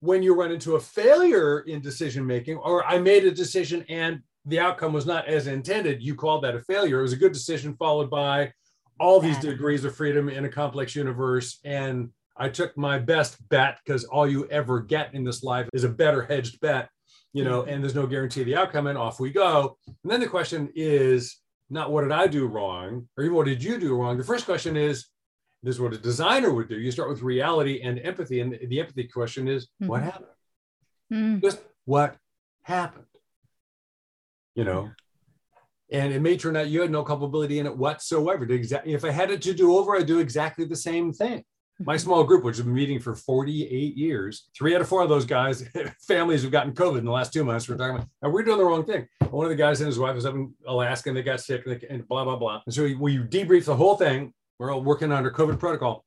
[0.00, 4.20] when you run into a failure in decision making, or I made a decision and
[4.46, 6.98] the outcome was not as intended, you called that a failure.
[6.98, 8.52] It was a good decision followed by
[8.98, 11.58] all these degrees of freedom in a complex universe.
[11.64, 15.84] And I took my best bet because all you ever get in this life is
[15.84, 16.88] a better hedged bet,
[17.32, 17.70] you know, mm-hmm.
[17.70, 19.76] and there's no guarantee of the outcome, and off we go.
[19.86, 21.41] And then the question is,
[21.72, 24.18] not what did I do wrong, or even what did you do wrong.
[24.18, 25.06] The first question is,
[25.62, 26.78] this is what a designer would do.
[26.78, 29.86] You start with reality and empathy, and the, empathy question is, mm-hmm.
[29.86, 30.26] what happened?
[31.12, 31.40] Mm-hmm.
[31.40, 32.16] Just what
[32.62, 33.06] happened?
[34.54, 34.90] You know,
[35.90, 38.44] and it may turn out you had no culpability in it whatsoever.
[38.44, 41.42] Exactly, if I had it to do over, I'd do exactly the same thing.
[41.84, 45.08] My small group, which has been meeting for 48 years, three out of four of
[45.08, 45.68] those guys,
[46.00, 47.68] families have gotten COVID in the last two months.
[47.68, 49.08] We're talking about, and we're doing the wrong thing.
[49.30, 51.66] One of the guys and his wife was up in Alaska and they got sick
[51.66, 52.62] and, they, and blah, blah, blah.
[52.66, 54.32] And so we, we debrief the whole thing.
[54.58, 56.04] We're all working under COVID protocol.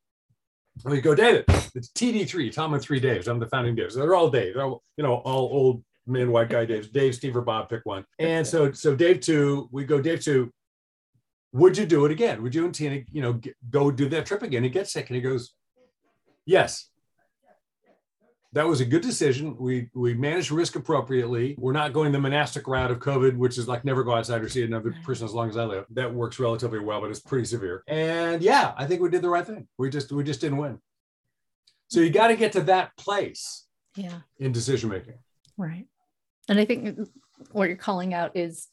[0.83, 3.27] And we go, David, it's TD3, Tom and three Daves.
[3.27, 3.95] I'm the founding Daves.
[3.95, 4.55] They're all Dave.
[4.55, 6.91] They're all, you know, all old men, white guy Daves.
[6.91, 8.05] Dave, Steve, or Bob, pick one.
[8.19, 10.51] And so, so Dave two, we go Dave two.
[11.53, 12.43] Would you do it again?
[12.43, 14.63] Would you and Tina, you know, go do that trip again?
[14.63, 15.53] He gets sick and he goes,
[16.45, 16.89] Yes.
[18.53, 19.57] That was a good decision.
[19.57, 21.55] We we managed risk appropriately.
[21.57, 24.47] We're not going the monastic route of COVID, which is like never go outside or
[24.47, 25.85] see another person as long as I live.
[25.89, 27.83] That works relatively well, but it's pretty severe.
[27.87, 29.67] And yeah, I think we did the right thing.
[29.77, 30.79] We just we just didn't win.
[31.89, 33.65] So you got to get to that place.
[33.97, 34.19] Yeah.
[34.39, 35.15] In decision making.
[35.57, 35.87] Right.
[36.47, 36.97] And I think
[37.51, 38.67] what you're calling out is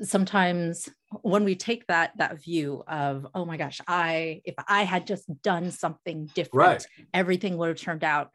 [0.00, 0.88] sometimes
[1.22, 5.24] when we take that that view of oh my gosh i if i had just
[5.42, 6.86] done something different right.
[7.14, 8.30] everything would have turned out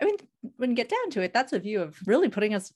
[0.00, 0.16] i mean
[0.56, 2.72] when you get down to it that's a view of really putting us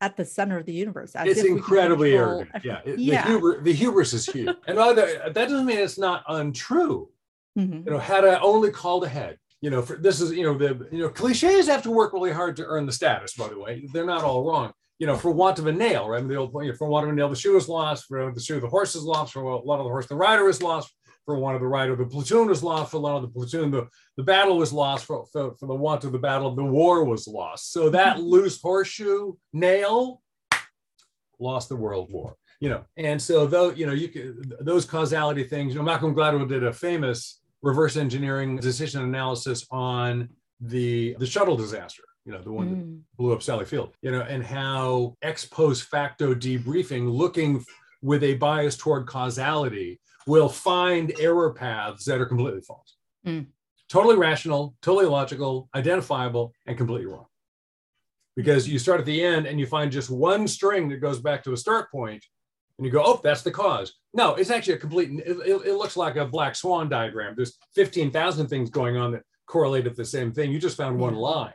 [0.00, 3.22] at the center of the universe it's incredibly arrogant yeah, yeah.
[3.22, 7.08] The, hubris, the hubris is huge and other, that doesn't mean it's not untrue
[7.58, 7.86] mm-hmm.
[7.86, 10.88] you know had i only called ahead you know for, this is you know the
[10.92, 13.88] you know cliches have to work really hard to earn the status by the way
[13.92, 16.26] they're not all wrong you know, for want of a nail, right?
[16.26, 18.06] The old point, for want of a nail, the shoe is lost.
[18.06, 19.32] For the shoe, the horse is lost.
[19.32, 20.92] For a lot of the horse, the rider is lost.
[21.24, 22.90] For one of the rider, the platoon is lost.
[22.90, 25.06] For a lot of the platoon, the, the battle was lost.
[25.06, 27.72] For, for, for the want of the battle, the war was lost.
[27.72, 28.26] So that mm-hmm.
[28.26, 30.22] loose horseshoe nail
[31.40, 32.36] lost the world war.
[32.60, 35.74] You know, and so though you know you can those causality things.
[35.74, 40.28] You know, Malcolm Gladwell did a famous reverse engineering decision analysis on
[40.60, 42.70] the the shuttle disaster you know, the one mm.
[42.70, 47.64] that blew up Sally Field, you know, and how ex post facto debriefing, looking
[48.02, 52.96] with a bias toward causality, will find error paths that are completely false.
[53.26, 53.46] Mm.
[53.88, 57.26] totally rational, totally logical, identifiable, and completely wrong.
[58.36, 61.42] Because you start at the end and you find just one string that goes back
[61.44, 62.22] to a start point,
[62.76, 63.94] and you go, oh, that's the cause.
[64.12, 67.34] No, it's actually a complete, it, it, it looks like a black swan diagram.
[67.36, 70.50] There's 15,000 things going on that correlate at the same thing.
[70.50, 71.52] You just found one line.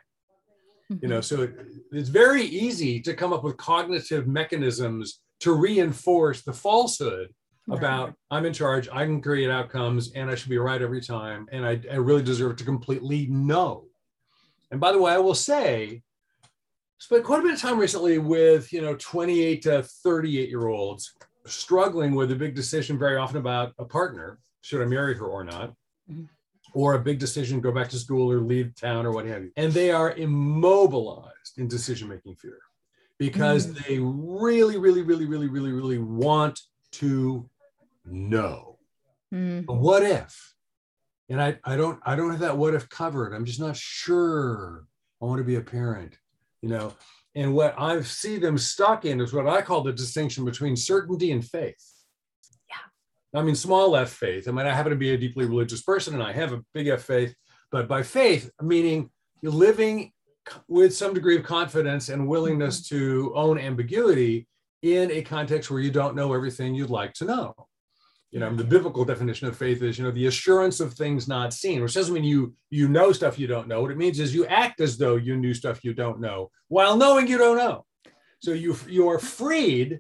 [1.01, 1.47] You know, so
[1.91, 7.29] it's very easy to come up with cognitive mechanisms to reinforce the falsehood
[7.69, 8.15] about.
[8.31, 11.63] I'm in charge, I can create outcomes, and I should be right every time, and
[11.63, 13.85] I, I really deserve to completely know.
[14.71, 16.01] And by the way, I will say,
[16.99, 21.13] spent quite a bit of time recently with you know 28 to 38 year olds
[21.45, 25.43] struggling with a big decision very often about a partner should i marry her or
[25.43, 25.73] not
[26.11, 26.25] mm-hmm.
[26.73, 29.51] Or a big decision go back to school or leave town or what have you
[29.57, 32.59] and they are immobilized in decision making fear
[33.17, 33.81] because mm-hmm.
[33.87, 36.59] they really really really really really really want
[36.91, 37.47] to
[38.05, 38.77] know.
[39.33, 39.65] Mm.
[39.67, 40.55] What if?
[41.29, 43.33] And I, I don't I don't have that what if covered.
[43.33, 44.85] I'm just not sure.
[45.21, 46.17] I want to be a parent,
[46.61, 46.93] you know.
[47.35, 51.31] And what I see them stuck in is what I call the distinction between certainty
[51.31, 51.85] and faith.
[53.33, 54.47] I mean, small f faith.
[54.47, 56.87] I mean, I happen to be a deeply religious person and I have a big
[56.87, 57.35] F faith,
[57.71, 59.11] but by faith, meaning
[59.41, 60.11] you're living
[60.67, 62.97] with some degree of confidence and willingness mm-hmm.
[62.97, 64.47] to own ambiguity
[64.81, 67.53] in a context where you don't know everything you'd like to know
[68.31, 71.53] you know the biblical definition of faith is you know the assurance of things not
[71.53, 74.35] seen which doesn't mean you you know stuff you don't know what it means is
[74.35, 77.85] you act as though you knew stuff you don't know while knowing you don't know
[78.39, 79.99] so you you are freed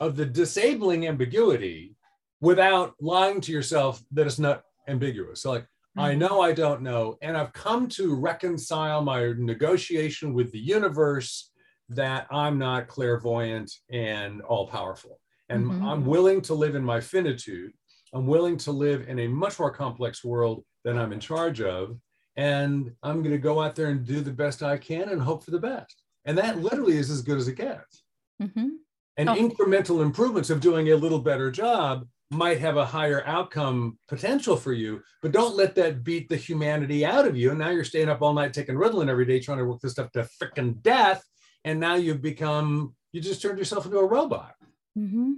[0.00, 1.94] of the disabling ambiguity
[2.40, 6.00] without lying to yourself that it's not ambiguous so like mm-hmm.
[6.00, 11.50] i know i don't know and i've come to reconcile my negotiation with the universe
[11.88, 15.84] that i'm not clairvoyant and all powerful and mm-hmm.
[15.84, 17.72] I'm willing to live in my finitude.
[18.14, 21.98] I'm willing to live in a much more complex world than I'm in charge of.
[22.36, 25.44] And I'm going to go out there and do the best I can and hope
[25.44, 26.02] for the best.
[26.24, 28.04] And that literally is as good as it gets.
[28.40, 28.68] Mm-hmm.
[29.16, 29.34] And oh.
[29.34, 34.72] incremental improvements of doing a little better job might have a higher outcome potential for
[34.72, 37.50] you, but don't let that beat the humanity out of you.
[37.50, 39.92] And now you're staying up all night taking Ritalin every day trying to work this
[39.92, 41.24] stuff to freaking death.
[41.64, 44.54] And now you've become, you just turned yourself into a robot.
[44.96, 45.32] Mm-hmm.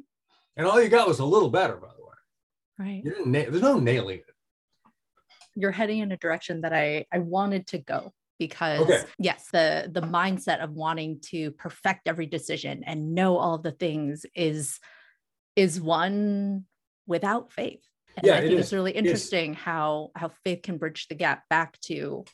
[0.57, 2.13] And all you got was a little better, by the way.
[2.79, 3.03] Right.
[3.05, 4.35] You didn't na- there's no nailing it.
[5.55, 9.03] You're heading in a direction that I I wanted to go because okay.
[9.19, 14.25] yes, the the mindset of wanting to perfect every decision and know all the things
[14.35, 14.79] is
[15.55, 16.65] is one
[17.07, 17.85] without faith.
[18.17, 21.49] And yeah, I think it it's really interesting how how faith can bridge the gap
[21.49, 22.25] back to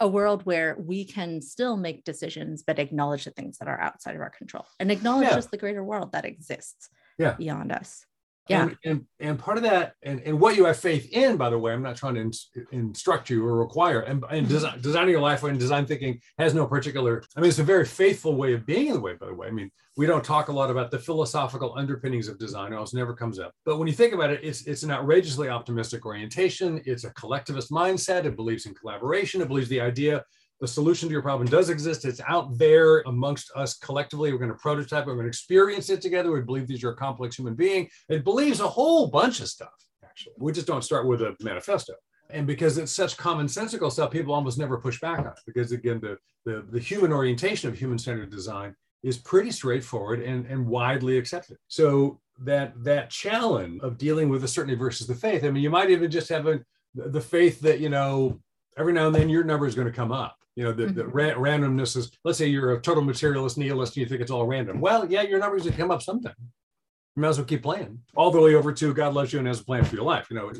[0.00, 4.14] a world where we can still make decisions but acknowledge the things that are outside
[4.14, 5.34] of our control and acknowledge yeah.
[5.34, 7.34] just the greater world that exists yeah.
[7.34, 8.06] beyond us
[8.48, 8.62] yeah.
[8.62, 11.58] And, and, and part of that and, and what you have faith in by the
[11.58, 12.32] way i'm not trying to in,
[12.72, 14.54] instruct you or require and, and mm-hmm.
[14.54, 17.86] design, designing your life and design thinking has no particular i mean it's a very
[17.86, 19.48] faithful way of being in the way by the way.
[19.48, 22.94] I mean we don't talk a lot about the philosophical underpinnings of design it almost
[22.94, 23.52] never comes up.
[23.64, 26.82] But when you think about it it's it's an outrageously optimistic orientation.
[26.84, 28.24] It's a collectivist mindset.
[28.24, 29.40] It believes in collaboration.
[29.40, 30.24] It believes the idea
[30.60, 32.04] the solution to your problem does exist.
[32.04, 34.32] It's out there amongst us collectively.
[34.32, 35.06] We're going to prototype.
[35.06, 36.32] We're going to experience it together.
[36.32, 37.88] We believe that you're a complex human being.
[38.08, 40.34] It believes a whole bunch of stuff, actually.
[40.38, 41.94] We just don't start with a manifesto.
[42.30, 45.40] And because it's such commonsensical stuff, people almost never push back on it.
[45.46, 50.66] Because again, the, the, the human orientation of human-centered design is pretty straightforward and, and
[50.66, 51.58] widely accepted.
[51.68, 55.44] So that that challenge of dealing with the certainty versus the faith.
[55.44, 56.60] I mean, you might even just have a,
[56.94, 58.40] the faith that, you know,
[58.78, 60.94] every now and then your number is going to come up you know, the, mm-hmm.
[60.94, 64.30] the ra- randomness is, let's say you're a total materialist nihilist and you think it's
[64.30, 64.80] all random.
[64.80, 66.34] Well, yeah, your numbers will come up sometime.
[66.38, 69.48] You might as well keep playing all the way over to God loves you and
[69.48, 70.52] has a plan for your life, you know,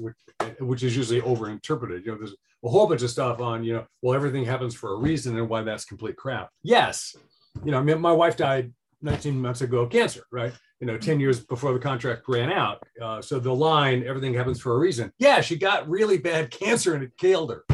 [0.60, 2.04] which is usually overinterpreted.
[2.04, 4.94] You know, there's a whole bunch of stuff on, you know, well, everything happens for
[4.94, 6.50] a reason and why that's complete crap.
[6.62, 7.14] Yes.
[7.64, 8.72] You know, I mean, my wife died
[9.02, 10.52] 19 months ago of cancer, right?
[10.80, 12.82] You know, 10 years before the contract ran out.
[13.00, 15.12] Uh, so the line, everything happens for a reason.
[15.18, 17.64] Yeah, she got really bad cancer and it killed her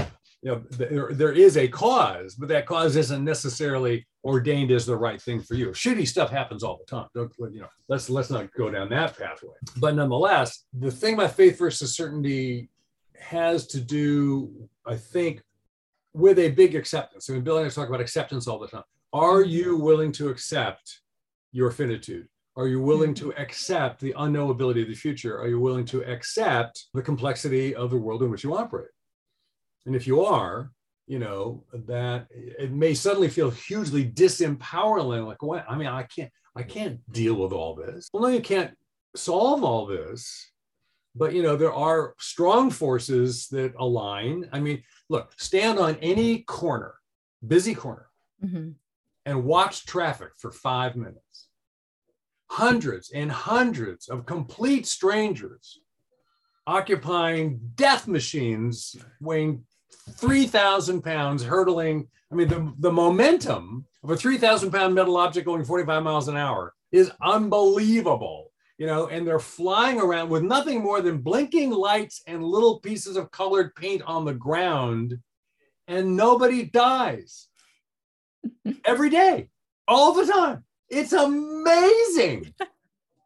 [0.43, 4.97] you know there, there is a cause but that cause isn't necessarily ordained as the
[4.97, 5.69] right thing for you.
[5.69, 7.09] Shitty stuff happens all the time.
[7.15, 9.55] Don't, you know let's let's not go down that pathway.
[9.77, 12.69] But nonetheless the thing about faith versus certainty
[13.19, 14.51] has to do
[14.87, 15.43] i think
[16.13, 17.29] with a big acceptance.
[17.29, 18.83] I mean, bill and i talk about acceptance all the time.
[19.13, 21.01] Are you willing to accept
[21.53, 22.29] your finitude?
[22.57, 25.39] Are you willing to accept the unknowability of the future?
[25.39, 28.91] Are you willing to accept the complexity of the world in which you operate?
[29.87, 30.71] And if you are,
[31.07, 35.65] you know, that it may suddenly feel hugely disempowering, like, what?
[35.69, 38.09] I mean, I can't, I can't deal with all this.
[38.13, 38.77] Well, no, you can't
[39.17, 40.51] solve all this,
[41.15, 46.41] but you know there are strong forces that align i mean look stand on any
[46.43, 46.95] corner
[47.47, 48.07] busy corner
[48.45, 48.71] mm-hmm.
[49.27, 51.49] and watch traffic for five minutes
[52.49, 55.81] hundreds and hundreds of complete strangers
[56.67, 62.09] occupying death machines weighing 3,000 pounds, hurtling.
[62.31, 66.37] I mean, the, the momentum of a 3,000 pound metal object going 45 miles an
[66.37, 68.53] hour is unbelievable.
[68.79, 73.17] You know, and they're flying around with nothing more than blinking lights and little pieces
[73.17, 75.19] of colored paint on the ground,
[75.87, 77.49] and nobody dies
[78.87, 79.51] every day,
[79.87, 80.65] all the time.
[80.89, 82.55] It's amazing.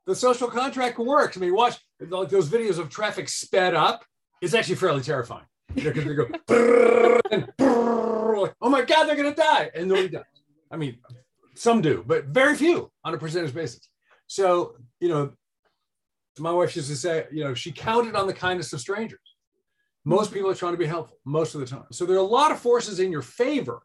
[0.06, 1.36] the social contract works.
[1.36, 4.04] I mean, watch those videos of traffic sped up.
[4.42, 5.46] It's actually fairly terrifying.
[5.74, 10.22] You know, they go and oh my god, they're gonna die, and nobody dies.
[10.70, 10.98] I mean,
[11.54, 13.88] some do, but very few on a percentage basis.
[14.26, 15.32] So you know,
[16.38, 19.20] my wife used to say, you know, she counted on the kindness of strangers.
[20.04, 21.86] Most people are trying to be helpful most of the time.
[21.90, 23.82] So there are a lot of forces in your favor.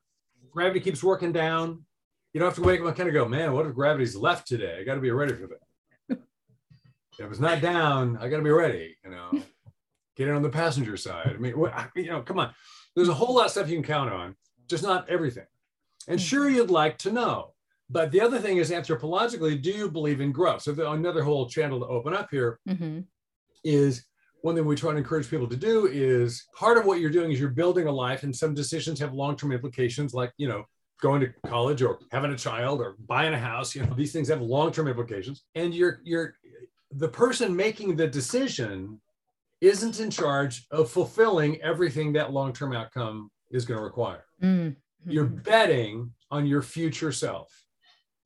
[0.52, 1.86] Gravity keeps working down.
[2.34, 4.48] You don't have to wake up and kind of go, man, what if gravity's left
[4.48, 4.78] today?
[4.80, 6.20] I got to be ready for that.
[7.20, 8.98] if it's not down, I got to be ready.
[9.04, 9.42] You know,
[10.20, 11.34] get in on the passenger side.
[11.34, 11.56] I mean,
[11.96, 12.54] you know, come on.
[12.96, 14.36] There's a whole lot of stuff you can count on,
[14.68, 15.46] just not everything.
[16.10, 16.56] And sure, mm-hmm.
[16.56, 17.54] you'd like to know.
[17.90, 20.62] But the other thing is anthropologically, do you believe in growth?
[20.62, 23.00] So the, another whole channel to open up here mm-hmm.
[23.64, 24.06] is
[24.42, 27.32] one thing we try to encourage people to do is part of what you're doing
[27.32, 30.64] is you're building a life and some decisions have long-term implications like you know
[31.02, 34.30] going to college or having a child or buying a house you know these things
[34.30, 36.36] have long-term implications and you're you're
[36.92, 39.00] the person making the decision
[39.62, 44.26] isn't in charge of fulfilling everything that long-term outcome is going to require.
[44.42, 45.12] Mm-hmm.
[45.12, 47.66] You're betting on your future self.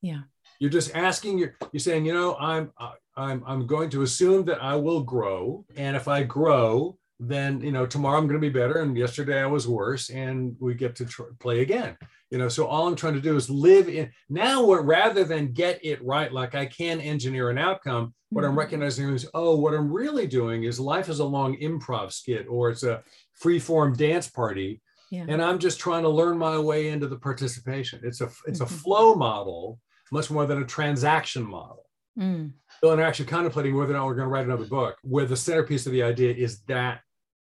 [0.01, 0.21] Yeah.
[0.59, 2.71] You're just asking you're you're saying, you know, I'm
[3.15, 7.71] I'm I'm going to assume that I will grow and if I grow, then you
[7.71, 10.95] know tomorrow I'm going to be better and yesterday I was worse and we get
[10.97, 11.97] to tr- play again
[12.33, 15.53] you know so all i'm trying to do is live in now what rather than
[15.53, 18.49] get it right like i can engineer an outcome what mm-hmm.
[18.49, 22.47] i'm recognizing is oh what i'm really doing is life is a long improv skit
[22.49, 24.81] or it's a free form dance party
[25.11, 25.25] yeah.
[25.29, 28.63] and i'm just trying to learn my way into the participation it's a it's mm-hmm.
[28.63, 29.79] a flow model
[30.11, 31.85] much more than a transaction model
[32.19, 32.51] mm.
[32.81, 34.97] Bill and I are actually contemplating whether or not we're going to write another book
[35.03, 36.99] where the centerpiece of the idea is that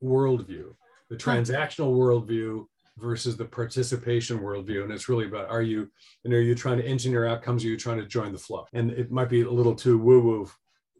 [0.03, 0.73] worldview
[1.13, 2.65] the transactional worldview
[2.97, 4.83] versus the participation worldview.
[4.83, 5.91] And it's really about are you,
[6.23, 7.63] know, are you trying to engineer outcomes?
[7.63, 8.65] Are you trying to join the flow?
[8.73, 10.49] And it might be a little too woo woo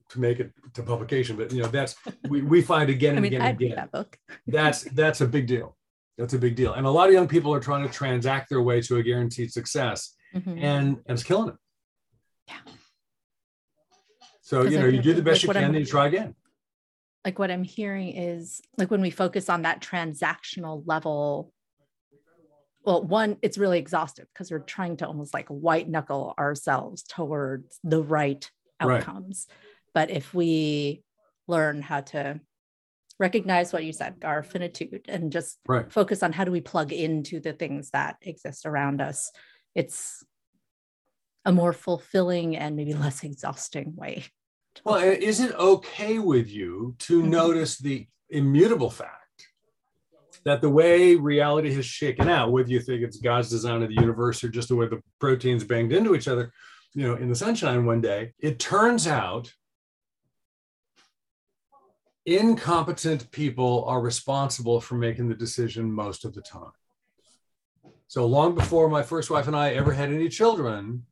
[0.09, 1.95] to make it to publication, but you know, that's
[2.29, 3.75] we, we find again and I mean, again and again.
[3.75, 4.17] That book.
[4.45, 5.75] that's that's a big deal.
[6.17, 6.73] That's a big deal.
[6.73, 9.51] And a lot of young people are trying to transact their way to a guaranteed
[9.51, 10.59] success, mm-hmm.
[10.59, 11.59] and, and it's killing them.
[12.47, 12.73] Yeah.
[14.41, 16.35] So you know, you do the best like you can, then you try again.
[17.25, 21.53] Like what I'm hearing is like when we focus on that transactional level
[22.85, 27.79] well one it's really exhaustive because we're trying to almost like white knuckle ourselves towards
[27.83, 29.57] the right outcomes right.
[29.93, 31.03] but if we
[31.47, 32.39] learn how to
[33.19, 35.91] recognize what you said our finitude and just right.
[35.91, 39.31] focus on how do we plug into the things that exist around us
[39.75, 40.23] it's
[41.45, 44.25] a more fulfilling and maybe less exhausting way
[44.83, 47.29] well is it okay with you to mm-hmm.
[47.29, 49.23] notice the immutable fact
[50.45, 53.95] that the way reality has shaken out, whether you think it's God's design of the
[53.95, 56.51] universe or just the way the proteins banged into each other,
[56.93, 59.53] you know, in the sunshine one day, it turns out
[62.25, 66.71] incompetent people are responsible for making the decision most of the time.
[68.07, 71.05] So long before my first wife and I ever had any children,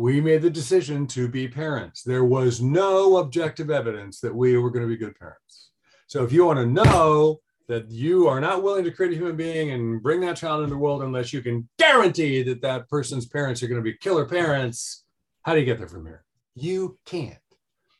[0.00, 2.02] we made the decision to be parents.
[2.02, 5.72] There was no objective evidence that we were going to be good parents.
[6.06, 9.36] So if you want to know that you are not willing to create a human
[9.36, 13.26] being and bring that child into the world unless you can guarantee that that person's
[13.26, 15.04] parents are going to be killer parents.
[15.42, 16.24] How do you get there from here?
[16.54, 17.36] You can't.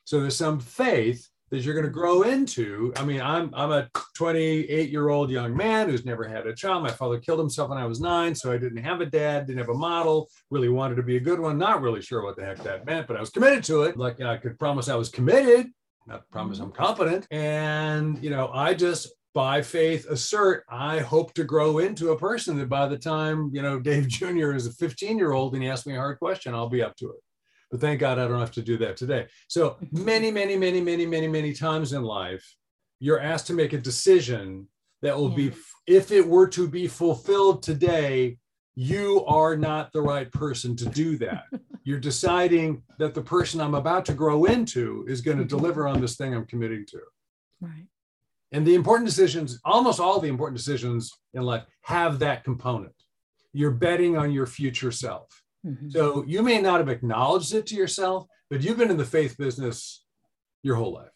[0.05, 2.93] So there's some faith that you're going to grow into.
[2.97, 6.83] I mean, I'm I'm a 28 year old young man who's never had a child.
[6.83, 9.59] My father killed himself when I was nine, so I didn't have a dad, didn't
[9.59, 10.29] have a model.
[10.51, 11.59] Really wanted to be a good one.
[11.59, 13.97] Not really sure what the heck that meant, but I was committed to it.
[13.97, 15.69] Like I could promise I was committed,
[16.07, 16.67] not promise mm-hmm.
[16.67, 17.27] I'm competent.
[17.31, 22.59] And you know, I just by faith assert i hope to grow into a person
[22.59, 25.69] that by the time you know dave jr is a 15 year old and he
[25.69, 27.21] asks me a hard question i'll be up to it
[27.71, 31.07] but thank god i don't have to do that today so many many many many
[31.07, 32.57] many many times in life
[32.99, 34.67] you're asked to make a decision
[35.03, 35.37] that will yeah.
[35.37, 35.53] be
[35.87, 38.37] if it were to be fulfilled today
[38.77, 41.45] you are not the right person to do that
[41.85, 45.57] you're deciding that the person i'm about to grow into is going to mm-hmm.
[45.57, 47.01] deliver on this thing i'm committing to
[47.61, 47.87] Right.
[48.53, 52.95] And the important decisions, almost all the important decisions in life have that component.
[53.53, 55.40] You're betting on your future self.
[55.67, 55.91] Mm-hmm.
[55.91, 59.37] So you may not have acknowledged it to yourself, but you've been in the faith
[59.37, 60.05] business
[60.63, 61.11] your whole life.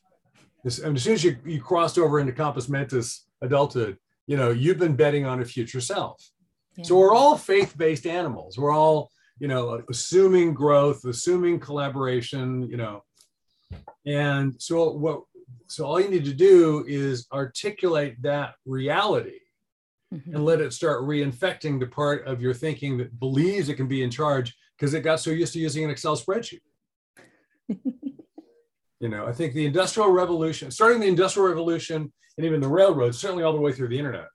[0.65, 4.79] As, as soon as you, you crossed over into compos mentis adulthood, you know, you've
[4.79, 6.23] been betting on a future self.
[6.77, 6.85] Yeah.
[6.85, 8.59] So we're all faith-based animals.
[8.59, 13.03] We're all, you know, assuming growth, assuming collaboration, you know.
[14.07, 15.23] And so what
[15.67, 19.41] so all you need to do is articulate that reality
[20.15, 20.35] mm-hmm.
[20.35, 24.03] and let it start reinfecting the part of your thinking that believes it can be
[24.03, 26.61] in charge because it got so used to using an Excel spreadsheet.
[27.69, 33.19] you know, I think the industrial revolution, starting the industrial revolution and even the railroads,
[33.19, 34.27] certainly all the way through the internet,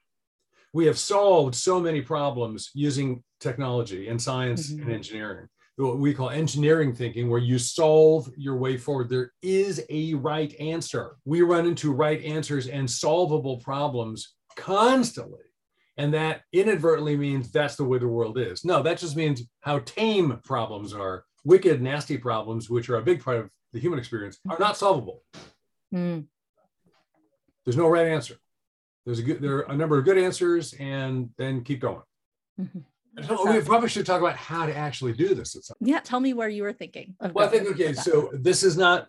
[0.73, 4.84] we have solved so many problems using technology and science mm-hmm.
[4.84, 5.47] and engineering
[5.86, 9.09] what we call engineering thinking, where you solve your way forward.
[9.09, 11.15] There is a right answer.
[11.23, 15.39] We run into right answers and solvable problems constantly.
[15.99, 18.63] And that inadvertently means that's the way the world is.
[18.63, 21.25] No, that just means how tame problems are.
[21.43, 25.23] Wicked, nasty problems, which are a big part of the human experience, are not solvable.
[25.93, 26.25] Mm.
[27.65, 28.35] There's no right answer.
[29.05, 32.01] There's a good, there are a number of good answers, and then keep going.
[32.59, 32.79] Mm-hmm.
[33.27, 35.57] So we probably should talk about how to actually do this.
[35.81, 37.15] Yeah, tell me where you were thinking.
[37.33, 37.93] well, I think okay.
[37.93, 39.07] So this is not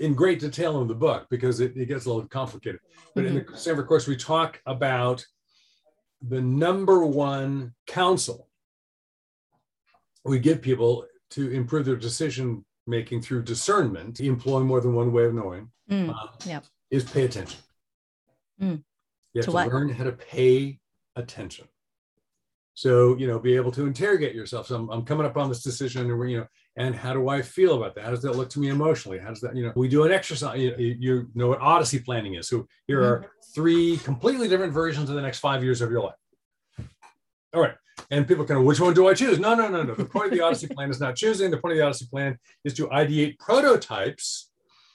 [0.00, 2.80] in great detail in the book because it, it gets a little complicated.
[3.14, 3.36] But mm-hmm.
[3.36, 5.24] in the Stanford course, we talk about
[6.28, 8.48] the number one counsel
[10.24, 15.24] we give people to improve their decision making through discernment, employ more than one way
[15.24, 15.68] of knowing.
[15.90, 16.64] Mm, uh, yep.
[16.90, 17.60] Is pay attention.
[18.60, 18.82] Mm.
[19.34, 20.78] You have to, to learn how to pay
[21.16, 21.66] attention.
[22.74, 24.66] So, you know, be able to interrogate yourself.
[24.66, 26.46] So I'm, I'm coming up on this decision and, we're, you know,
[26.76, 28.04] and how do I feel about that?
[28.04, 29.18] How does that look to me emotionally?
[29.18, 32.34] How does that, you know, we do an exercise, you, you know what Odyssey planning
[32.34, 32.48] is.
[32.48, 33.26] So here are mm-hmm.
[33.54, 36.14] three completely different versions of the next five years of your life.
[37.54, 37.74] All right.
[38.10, 39.38] And people kind of, which one do I choose?
[39.38, 39.94] No, no, no, no.
[39.94, 41.50] The point of the Odyssey plan is not choosing.
[41.50, 44.50] The point of the Odyssey plan is to ideate prototypes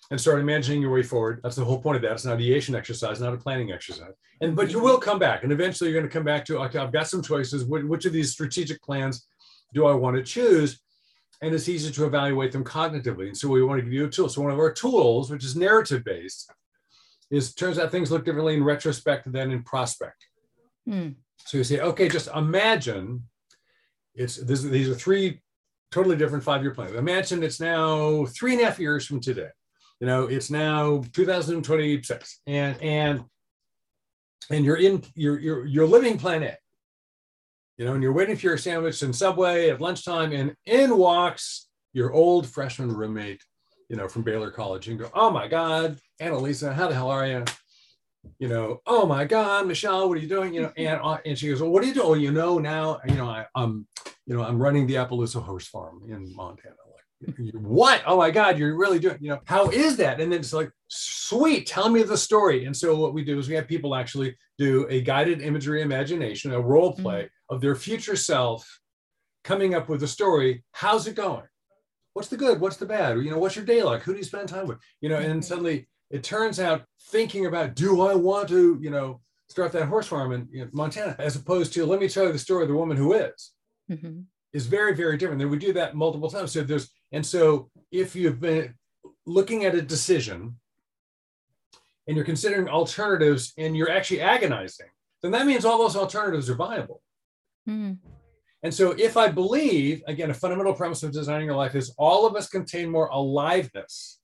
[0.09, 1.41] and start imagining your way forward.
[1.43, 2.13] That's the whole point of that.
[2.13, 4.13] It's an ideation exercise, not a planning exercise.
[4.41, 6.80] And but you will come back, and eventually you're going to come back to okay,
[6.80, 7.65] I've got some choices.
[7.65, 9.28] Which of these strategic plans
[9.73, 10.80] do I want to choose?
[11.41, 13.27] And it's easy to evaluate them cognitively.
[13.27, 14.27] And so we want to give you a tool.
[14.29, 16.51] So one of our tools, which is narrative based,
[17.29, 20.25] is turns out things look differently in retrospect than in prospect.
[20.85, 21.09] Hmm.
[21.45, 23.23] So you say, okay, just imagine
[24.15, 25.41] it's this, these are three
[25.91, 26.95] totally different five-year plans.
[26.95, 29.49] Imagine it's now three and a half years from today
[29.99, 33.23] you know it's now 2026 and and
[34.49, 36.57] and you're in you're you're, you're living planet
[37.78, 41.67] you know and you're waiting for your sandwich in subway at lunchtime and in walks
[41.93, 43.41] your old freshman roommate
[43.89, 44.88] you know from baylor college.
[44.88, 47.45] And go oh my god annalisa how the hell are you?
[48.39, 50.53] You know oh my god michelle what are you doing?
[50.53, 52.59] You know and uh, and she goes well what are you doing well, you know
[52.59, 53.88] now you know I, i'm
[54.25, 56.75] you know i'm running the appaloosa horse farm in montana
[57.53, 58.03] what?
[58.05, 60.20] Oh my God, you're really doing, you know, how is that?
[60.20, 62.65] And then it's like, sweet, tell me the story.
[62.65, 66.53] And so what we do is we have people actually do a guided imagery imagination,
[66.53, 67.01] a role mm-hmm.
[67.01, 67.55] play mm-hmm.
[67.55, 68.80] of their future self
[69.43, 70.63] coming up with a story.
[70.74, 71.45] How's it going?
[72.13, 72.59] What's the good?
[72.59, 73.18] What's the bad?
[73.18, 74.03] You know, what's your day like?
[74.03, 74.80] Who do you spend time with?
[75.01, 75.41] You know, and mm-hmm.
[75.41, 80.07] suddenly it turns out thinking about, do I want to, you know, start that horse
[80.07, 82.70] farm in you know, Montana, as opposed to, let me tell you the story of
[82.70, 83.53] the woman who is.
[83.89, 84.22] Mm-hmm
[84.53, 85.39] is very, very different.
[85.39, 86.51] Then we do that multiple times.
[86.51, 88.73] So there's, and so if you've been
[89.25, 90.55] looking at a decision
[92.07, 94.87] and you're considering alternatives and you're actually agonizing,
[95.21, 97.01] then that means all those alternatives are viable.
[97.67, 97.97] Mm.
[98.63, 102.25] And so if I believe, again, a fundamental premise of designing your life is all
[102.25, 104.19] of us contain more aliveness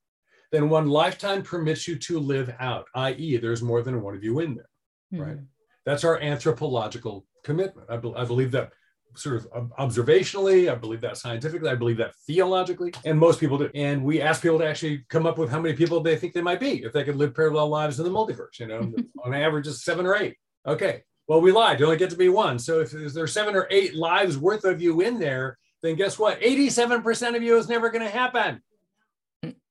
[0.51, 4.39] than one lifetime permits you to live out, i.e., there's more than one of you
[4.39, 4.69] in there,
[5.13, 5.25] mm.
[5.25, 5.37] right?
[5.85, 7.89] That's our anthropological commitment.
[7.89, 8.71] I, be- I believe that
[9.15, 10.71] sort of observationally.
[10.71, 11.69] I believe that scientifically.
[11.69, 12.93] I believe that theologically.
[13.05, 13.69] And most people do.
[13.75, 16.41] And we ask people to actually come up with how many people they think they
[16.41, 18.59] might be if they could live parallel lives in the multiverse.
[18.59, 18.93] You know,
[19.23, 20.37] on average, it's seven or eight.
[20.67, 21.03] Okay.
[21.27, 21.79] Well, we lied.
[21.79, 22.59] You only get to be one.
[22.59, 26.39] So if there's seven or eight lives worth of you in there, then guess what?
[26.41, 28.61] 87% of you is never going to happen.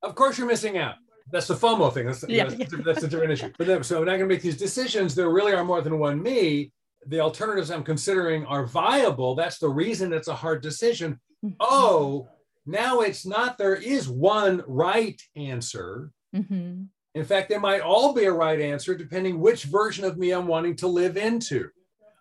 [0.01, 0.95] Of course, you're missing out.
[1.31, 2.05] That's the FOMO thing.
[2.05, 2.45] That's, yeah.
[2.45, 3.51] that's, that's a different issue.
[3.57, 6.21] But then, so not going to make these decisions, there really are more than one
[6.21, 6.71] me
[7.07, 9.35] the alternatives I'm considering are viable.
[9.35, 11.19] That's the reason it's a hard decision.
[11.43, 11.55] Mm-hmm.
[11.59, 12.27] Oh,
[12.65, 16.11] now it's not, there is one right answer.
[16.35, 16.83] Mm-hmm.
[17.15, 20.47] In fact, there might all be a right answer depending which version of me I'm
[20.47, 21.69] wanting to live into.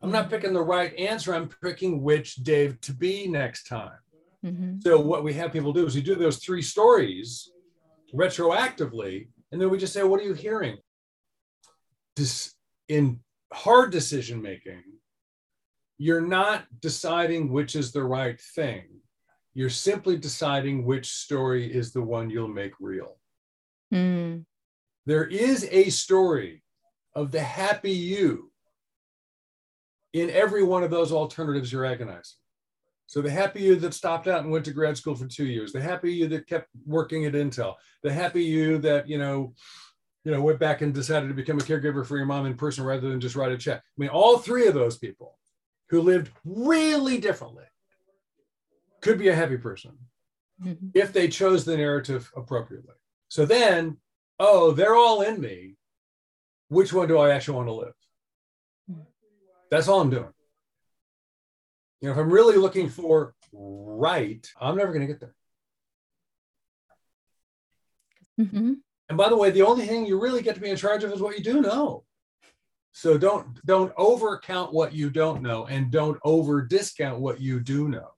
[0.02, 0.34] I'm not mm-hmm.
[0.34, 3.98] picking the right answer, I'm picking which Dave to be next time.
[4.44, 4.80] Mm-hmm.
[4.80, 7.52] So, what we have people do is we do those three stories
[8.12, 10.78] retroactively, and then we just say, What are you hearing?
[12.16, 12.52] This
[12.88, 13.20] in
[13.52, 14.82] hard decision making,
[15.98, 18.84] you're not deciding which is the right thing.
[19.54, 23.18] You're simply deciding which story is the one you'll make real.
[23.92, 24.44] Mm.
[25.04, 26.62] There is a story
[27.14, 28.50] of the happy you
[30.12, 32.38] in every one of those alternatives you're agonizing.
[33.06, 35.72] So the happy you that stopped out and went to grad school for two years,
[35.72, 39.52] the happy you that kept working at Intel, the happy you that you know,
[40.24, 42.84] you know, went back and decided to become a caregiver for your mom in person
[42.84, 43.80] rather than just write a check.
[43.80, 45.38] I mean, all three of those people
[45.88, 47.64] who lived really differently
[49.00, 49.98] could be a happy person
[50.60, 50.92] Mhm.
[50.94, 52.94] if they chose the narrative appropriately.
[53.28, 54.00] So then,
[54.38, 55.76] oh, they're all in me.
[56.68, 57.94] Which one do I actually want to live?
[59.70, 60.32] That's all I'm doing.
[62.00, 65.34] You know, if I'm really looking for right, I'm never going to get there.
[68.38, 68.82] Mhm.
[69.12, 71.12] And by the way, the only thing you really get to be in charge of
[71.12, 72.02] is what you do know.
[72.92, 77.88] So don't don't overcount what you don't know and don't over discount what you do
[77.88, 78.08] know.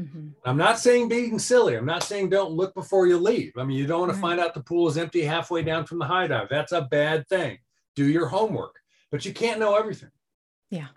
[0.00, 0.34] Mhm.
[0.44, 1.74] I'm not saying being silly.
[1.74, 3.54] I'm not saying don't look before you leave.
[3.58, 4.20] I mean, you don't want to Right.
[4.20, 6.48] find out the pool is empty halfway down from the high dive.
[6.48, 7.58] That's a bad thing.
[7.96, 8.76] Do your homework,
[9.10, 10.12] but you can't know everything.
[10.70, 10.88] Yeah.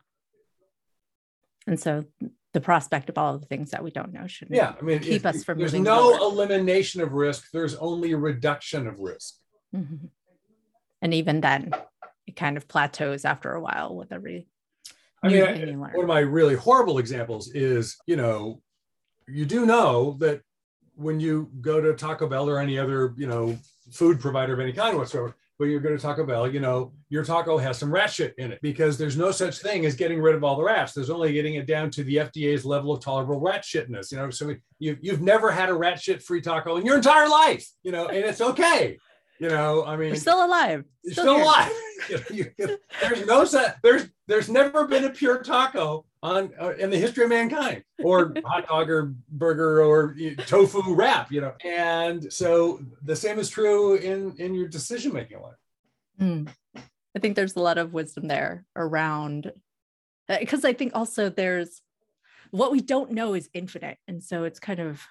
[1.66, 2.06] And so
[2.54, 5.00] the prospect of all of the things that we don't know should Yeah, I mean,
[5.00, 5.84] Keep us from moving.
[5.84, 6.34] there's no forward.
[6.34, 7.52] elimination of risk.
[7.52, 9.36] There's only a reduction of risk.
[9.76, 10.10] Mhm.
[11.02, 11.74] And even then,
[12.26, 14.48] it kind of plateaus after a while with every
[15.22, 15.94] I mean, thing I- you learn.
[15.94, 18.62] one of my really horrible examples is, you know,
[19.28, 20.42] you do know that
[20.96, 23.58] when you go to Taco Bell or any other, you know,
[23.92, 27.26] food provider of any kind whatsoever, when you go to Taco Bell, you know, your
[27.26, 30.34] taco has some rat shit in it because there's no such thing as getting rid
[30.34, 30.94] of all the rats.
[30.94, 34.10] There's only getting it down to the FDA's level of tolerable rat shitness.
[34.10, 37.28] You know, so you've, you've never had a rat shit free taco in your entire
[37.28, 38.98] life, you know, and it's okay.
[39.40, 40.84] You know, I mean, We're still alive.
[41.04, 41.44] you're still, here.
[41.44, 41.72] alive.
[42.10, 43.46] You know, you- you- there's no
[43.84, 48.34] there's there's never been a pure taco on uh, in the history of mankind, or
[48.46, 51.32] hot dog or burger or you know, tofu wrap.
[51.32, 55.56] You know, and so the same is true in in your decision making life.
[56.20, 56.50] Mm.
[57.16, 59.52] I think there's a lot of wisdom there around
[60.28, 61.82] because I think also there's
[62.52, 63.98] what we don't know is infinite.
[64.08, 65.02] And so it's kind of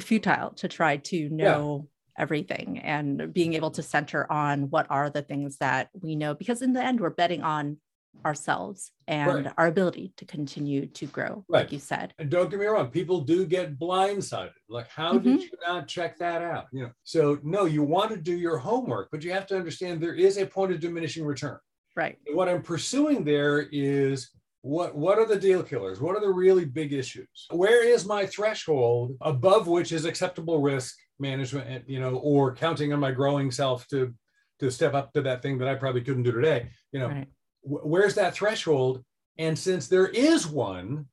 [0.00, 1.88] futile to try to know
[2.18, 6.62] everything and being able to center on what are the things that we know, because
[6.62, 7.78] in the end, we're betting on
[8.24, 9.54] ourselves and Right.
[9.58, 11.60] our ability to continue to grow, Right.
[11.60, 12.14] like you said.
[12.18, 14.52] And don't get me wrong, people do get blindsided.
[14.68, 15.42] Like, how did mm-hmm.
[15.42, 16.66] you not check that out?
[16.72, 20.00] You know, so no, you want to do your homework, but you have to understand
[20.00, 21.58] there is a point of diminishing return.
[21.94, 22.18] Right.
[22.34, 24.30] what I'm pursuing there is
[24.66, 26.00] what what are the deal killers?
[26.00, 27.46] What are the really big issues?
[27.50, 32.98] Where is my threshold above which is acceptable risk management, you know, or counting on
[32.98, 34.12] my growing self to
[34.58, 36.68] to step up to that thing that I probably couldn't do today?
[36.90, 37.28] You know, Right.
[37.62, 39.04] wh- where's that threshold?
[39.38, 41.06] And since there is one,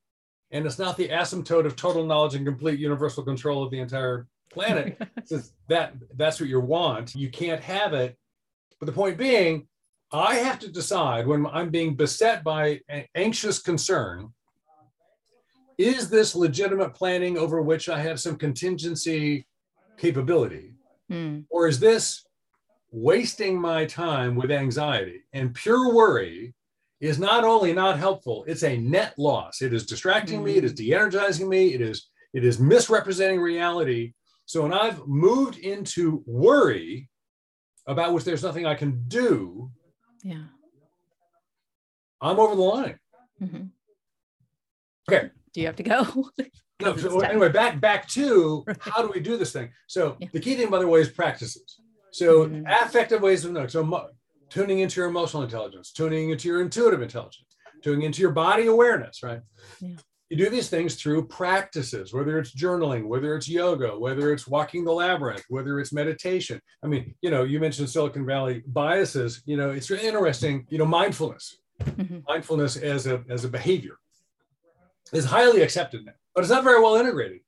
[0.49, 4.25] and it's not the asymptote of total knowledge and complete universal control of the entire
[4.49, 8.17] planet, since that that's what you want, you can't have it.
[8.79, 9.67] But the point being,
[10.13, 12.79] I have to decide when I'm being beset by
[13.15, 14.31] anxious concern
[15.79, 19.47] is this legitimate planning over which I have some contingency
[19.97, 20.75] capability?
[21.11, 22.23] Mm, Or is this
[22.91, 25.23] wasting my time with anxiety?
[25.33, 26.53] And pure worry
[27.01, 29.63] is not only not helpful, it's a net loss.
[29.63, 34.13] It is distracting me, it is de-energizing me, it is it is misrepresenting reality.
[34.45, 37.09] So when I've moved into worry
[37.87, 39.69] about which there's nothing I can do,
[40.23, 40.43] yeah.
[42.21, 42.99] I'm over the line.
[43.41, 43.69] Mhm.
[45.09, 45.29] Okay.
[45.53, 46.29] Do you have to go?
[46.81, 46.95] no.
[46.97, 48.77] so anyway, back back to Right.
[48.79, 49.71] how do we do this thing?
[49.87, 50.29] So Yeah.
[50.33, 51.79] the key thing, by the way, is practices.
[52.11, 52.63] So Mhm.
[52.67, 53.69] affective ways of knowing.
[53.69, 54.09] So mo-
[54.49, 57.47] tuning into your emotional intelligence, tuning into your intuitive intelligence,
[57.83, 59.41] tuning into your body awareness, right?
[59.81, 59.97] Yeah.
[60.33, 64.83] You do these things through practices, whether it's journaling, whether it's yoga, whether it's walking
[64.83, 66.59] the labyrinth, whether it's meditation.
[66.83, 69.43] I mean, you know, you mentioned Silicon Valley biases.
[69.45, 70.65] You know, it's really interesting.
[70.69, 72.23] You know, mindfulness Mhm.
[72.27, 73.97] mindfulness as a as a behavior
[75.11, 77.41] is highly accepted now, but it's not very well integrated.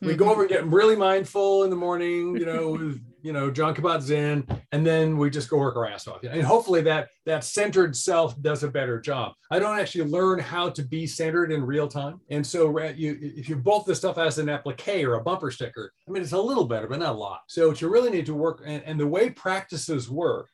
[0.00, 0.30] We go Mhm.
[0.30, 4.46] over and get really mindful in the morning, you know, with you know Jon Kabat-Zinn,
[4.70, 6.22] and then we just go work our ass off.
[6.22, 9.32] And hopefully that that centered self does a better job.
[9.50, 13.48] I don't actually learn how to be centered in real time, and so you if
[13.48, 16.38] you bolt this stuff as an applique or a bumper sticker, I mean it's a
[16.40, 17.40] little better, but not a lot.
[17.48, 20.50] So what you really need to work, and, and the way practices work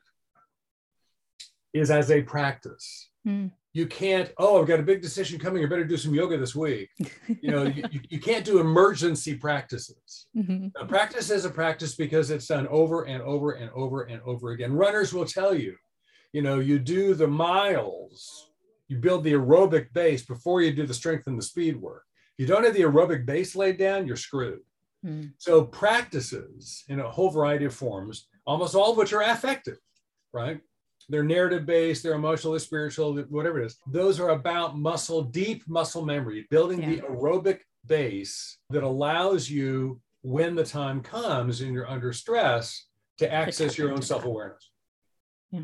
[1.74, 3.50] is as a practice Mm.
[3.72, 6.54] You can't oh i've got a big decision coming i better do some yoga this
[6.56, 6.88] week
[7.40, 10.72] you know you, you- can't do emergency practices Mhm.
[10.76, 14.50] a practice is a practice because it's done over and over and over and over
[14.50, 15.76] again runners will tell you
[16.32, 18.50] you know, you do the miles,
[18.86, 22.04] you build the aerobic base before you do the strength and the speed work.
[22.38, 24.60] If you don't have the aerobic base laid down, you're screwed.
[25.04, 25.32] Mm.
[25.38, 29.78] So practices in a whole variety of forms, almost all of which are affective,
[30.32, 30.60] right?
[31.09, 33.76] They're narrative based, they're emotional, they're spiritual, whatever it is.
[33.86, 36.88] Those are about muscle, deep muscle memory, building yeah.
[36.88, 42.86] the aerobic base that allows you, when the time comes and you're under stress,
[43.18, 44.70] to access your own self awareness.
[45.51, 45.61] Yeah.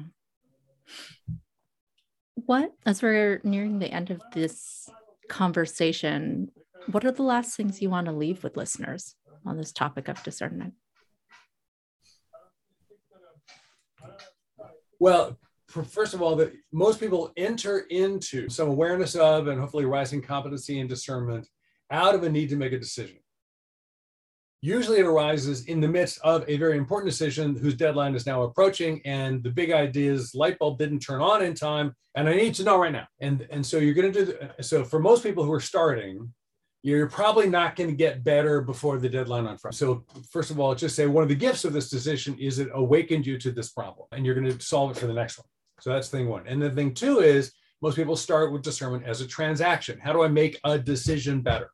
[2.35, 4.89] What, as we're nearing the end of this
[5.29, 6.51] conversation,
[6.91, 9.15] what are the last things you want to leave with listeners
[9.45, 10.75] on this topic of discernment?
[14.99, 15.39] Well,
[15.69, 20.81] first of all, that most people enter into some awareness of and hopefully rising competency
[20.81, 21.49] and discernment
[21.91, 23.19] out of a need to make a decision.
[24.63, 28.43] Usually it arises in the midst of a very important decision whose deadline is now
[28.43, 32.35] approaching, and the big idea is light bulb didn't turn on in time, and I
[32.35, 33.07] need to know right now.
[33.21, 36.33] And, and so you're going to do the, so for most people who are starting,
[36.87, 39.77] you're probably not going to get better before the deadline on Friday.
[39.77, 42.69] So first of all, just say one of the gifts of this decision is it
[42.73, 45.49] awakened you to this problem, and you're going to solve it for the next one.
[45.81, 46.47] So that's thing one.
[46.47, 49.99] And then thing two is most people start with discernment as a transaction.
[49.99, 51.71] How do I make a decision better?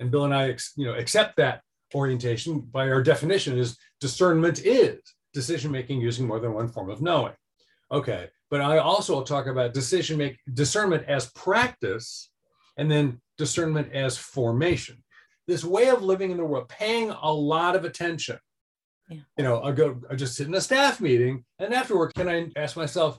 [0.00, 1.62] And Bill and I, you know, accept that
[1.94, 4.98] orientation by our definition is discernment is
[5.32, 7.34] decision making using more than one form of knowing.
[7.92, 12.30] Okay, but I also will talk about decision make discernment as practice,
[12.76, 15.02] and then discernment as formation.
[15.46, 18.38] This way of living in the world, paying a lot of attention
[19.08, 19.20] yeah.
[19.36, 22.50] You know, I go, I just sit in a staff meeting, and afterward, can I
[22.56, 23.18] ask myself,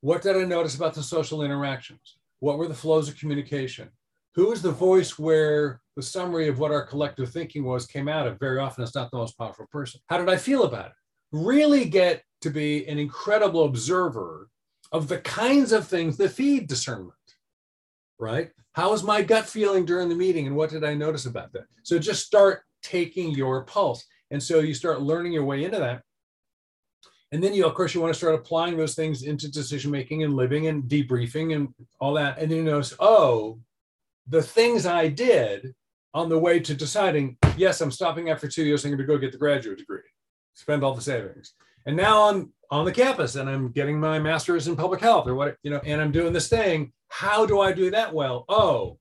[0.00, 2.16] what did I notice about the social interactions?
[2.40, 3.90] What were the flows of communication?
[4.34, 8.26] Who is the voice where the summary of what our collective thinking was came out
[8.26, 8.38] of?
[8.38, 10.00] Very often, it's not the most powerful person.
[10.06, 10.92] How did I feel about it?
[11.32, 14.48] Really get to be an incredible observer
[14.92, 17.12] of the kinds of things that feed discernment,
[18.18, 18.50] right?
[18.78, 21.64] How was my gut feeling during the meeting, and what did I notice about that?
[21.82, 24.04] So just start taking your pulse.
[24.30, 26.02] And so you start learning your way into that.
[27.32, 30.22] And then you, of course, you want to start applying those things into decision making
[30.22, 32.38] and living and debriefing and all that.
[32.38, 33.58] And then you notice, oh,
[34.28, 35.74] the things I did
[36.14, 39.18] on the way to deciding, yes, I'm stopping after two years, I'm going to go
[39.18, 40.02] get the graduate degree,
[40.54, 41.52] spend all the savings.
[41.84, 45.34] And now I'm on the campus and I'm getting my master's in public health or
[45.34, 46.92] what, you know, and I'm doing this thing.
[47.08, 48.44] How do I do that well?
[48.48, 48.98] Oh,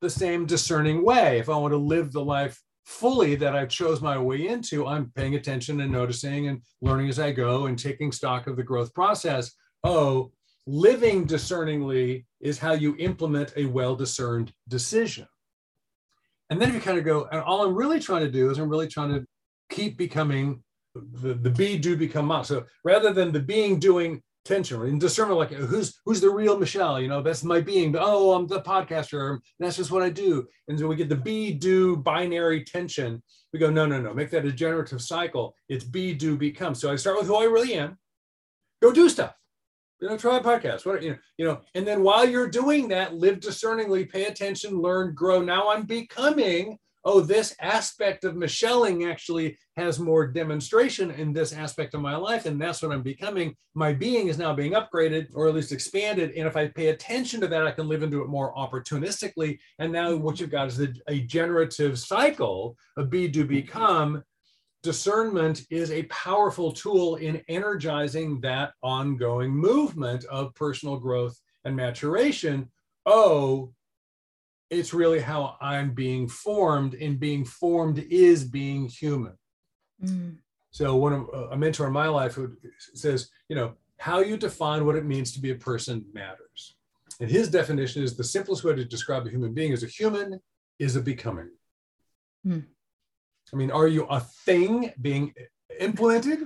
[0.00, 1.38] the same discerning way.
[1.38, 5.12] If I want to live the life fully that I chose my way into, I'm
[5.14, 8.94] paying attention and noticing and learning as I go and taking stock of the growth
[8.94, 9.52] process.
[9.84, 10.32] Oh,
[10.66, 15.26] living discerningly is how you implement a well discerned decision.
[16.50, 18.58] And then if you kind of go, and all I'm really trying to do is
[18.58, 19.24] I'm really trying to
[19.70, 20.62] keep becoming
[20.94, 22.44] the, the be, do, become mom.
[22.44, 27.00] So rather than the being, doing, tension and discernment like who's who's the real michelle?
[27.00, 30.46] You know that's my being but oh i'm the podcaster that's just what i do.
[30.66, 33.22] And so we get the be do binary tension.
[33.52, 35.54] We go no no no make that a generative cycle.
[35.68, 36.74] It's be do become.
[36.74, 37.98] So i start with who i really am.
[38.82, 39.34] Go do stuff.
[40.00, 42.88] You know try a podcast what you know you know and then while you're doing
[42.88, 45.42] that live discerningly pay attention learn grow.
[45.42, 46.78] Now i'm becoming
[47.08, 52.44] oh, this aspect of Michelling actually has more demonstration in this aspect of my life.
[52.44, 53.56] And that's what I'm becoming.
[53.74, 56.32] My being is now being upgraded or at least expanded.
[56.36, 59.58] And if I pay attention to that, I can live into it more opportunistically.
[59.78, 60.42] And now what mm-hmm.
[60.42, 63.54] you've got is a, a generative cycle of be, do, mm-hmm.
[63.54, 64.22] become.
[64.82, 72.70] Discernment is a powerful tool in energizing that ongoing movement of personal growth and maturation.
[73.06, 73.72] Oh,
[74.70, 79.34] it's really how I'm being formed, and being formed is being human.
[80.02, 80.36] Mm.
[80.70, 82.56] So, one of a mentor in my life who
[82.94, 86.76] says, you know, how you define what it means to be a person matters.
[87.20, 90.40] And his definition is the simplest way to describe a human being as a human
[90.78, 91.50] is a becoming.
[92.46, 92.64] Mm.
[93.52, 95.34] I mean, are you a thing being
[95.80, 96.40] implanted,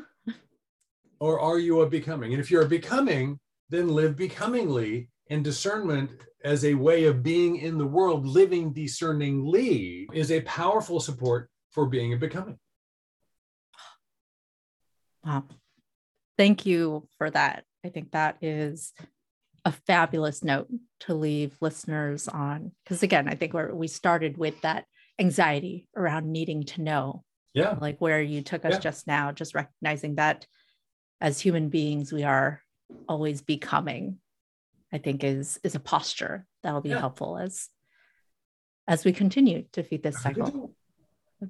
[1.20, 2.32] or are you a becoming?
[2.32, 6.10] And if you're a becoming, then live becomingly and discernment
[6.44, 11.86] as a way of being in the world, living discerningly, is a powerful support for
[11.86, 12.58] being and becoming.
[15.24, 15.44] Wow.
[16.36, 17.64] Thank you for that.
[17.84, 18.92] I think that is
[19.64, 20.68] a fabulous note
[21.00, 22.72] to leave listeners on.
[22.84, 24.86] Because again, I think we we started with that
[25.18, 27.24] anxiety around needing to know.
[27.54, 27.76] Yeah.
[27.80, 28.80] Like where you took us yeah.
[28.80, 30.46] just now, just recognizing that
[31.20, 32.60] as human beings, we are
[33.08, 34.18] always becoming
[34.92, 36.98] I think is is a posture that'll be yeah.
[36.98, 37.68] helpful as
[38.86, 40.74] as we continue to feed this cycle.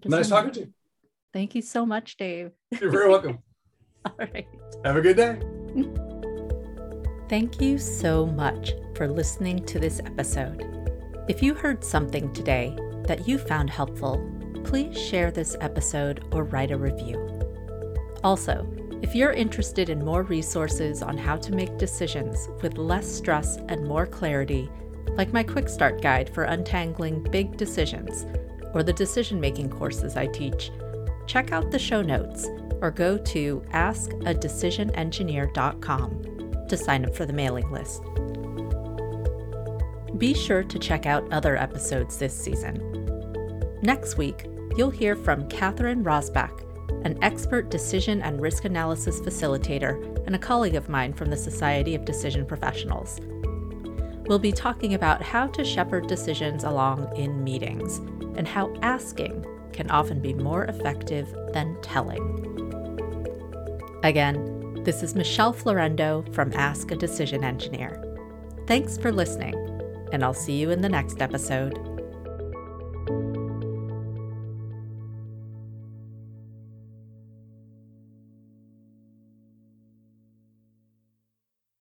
[0.04, 0.72] Nice talking to you.
[1.32, 2.52] Thank you so much, Dave.
[2.80, 3.38] You're very welcome.
[4.04, 4.46] All right.
[4.84, 5.40] Have a good day.
[7.28, 10.62] Thank you so much for listening to this episode.
[11.28, 12.76] If you heard something today
[13.06, 14.20] that you found helpful,
[14.64, 17.16] please share this episode or write a review.
[18.22, 18.66] Also,
[19.02, 23.84] if you're interested in more resources on how to make decisions with less stress and
[23.84, 24.70] more clarity,
[25.16, 28.26] like my Quick Start Guide for Untangling Big Decisions
[28.72, 30.70] or the decision making courses I teach,
[31.26, 32.46] check out the show notes
[32.80, 38.02] or go to askadecisionengineer.com to sign up for the mailing list.
[40.16, 43.80] Be sure to check out other episodes this season.
[43.82, 44.46] Next week,
[44.76, 46.71] you'll hear from Catherine Rosbach,
[47.04, 51.94] an expert decision and risk analysis facilitator and a colleague of mine from the Society
[51.94, 53.20] of Decision Professionals.
[54.26, 57.98] We'll be talking about how to shepherd decisions along in meetings
[58.36, 62.22] and how asking can often be more effective than telling.
[64.02, 68.02] Again, this is Michelle Florendo from Ask a Decision Engineer.
[68.66, 69.54] Thanks for listening,
[70.12, 71.91] and I'll see you in the next episode.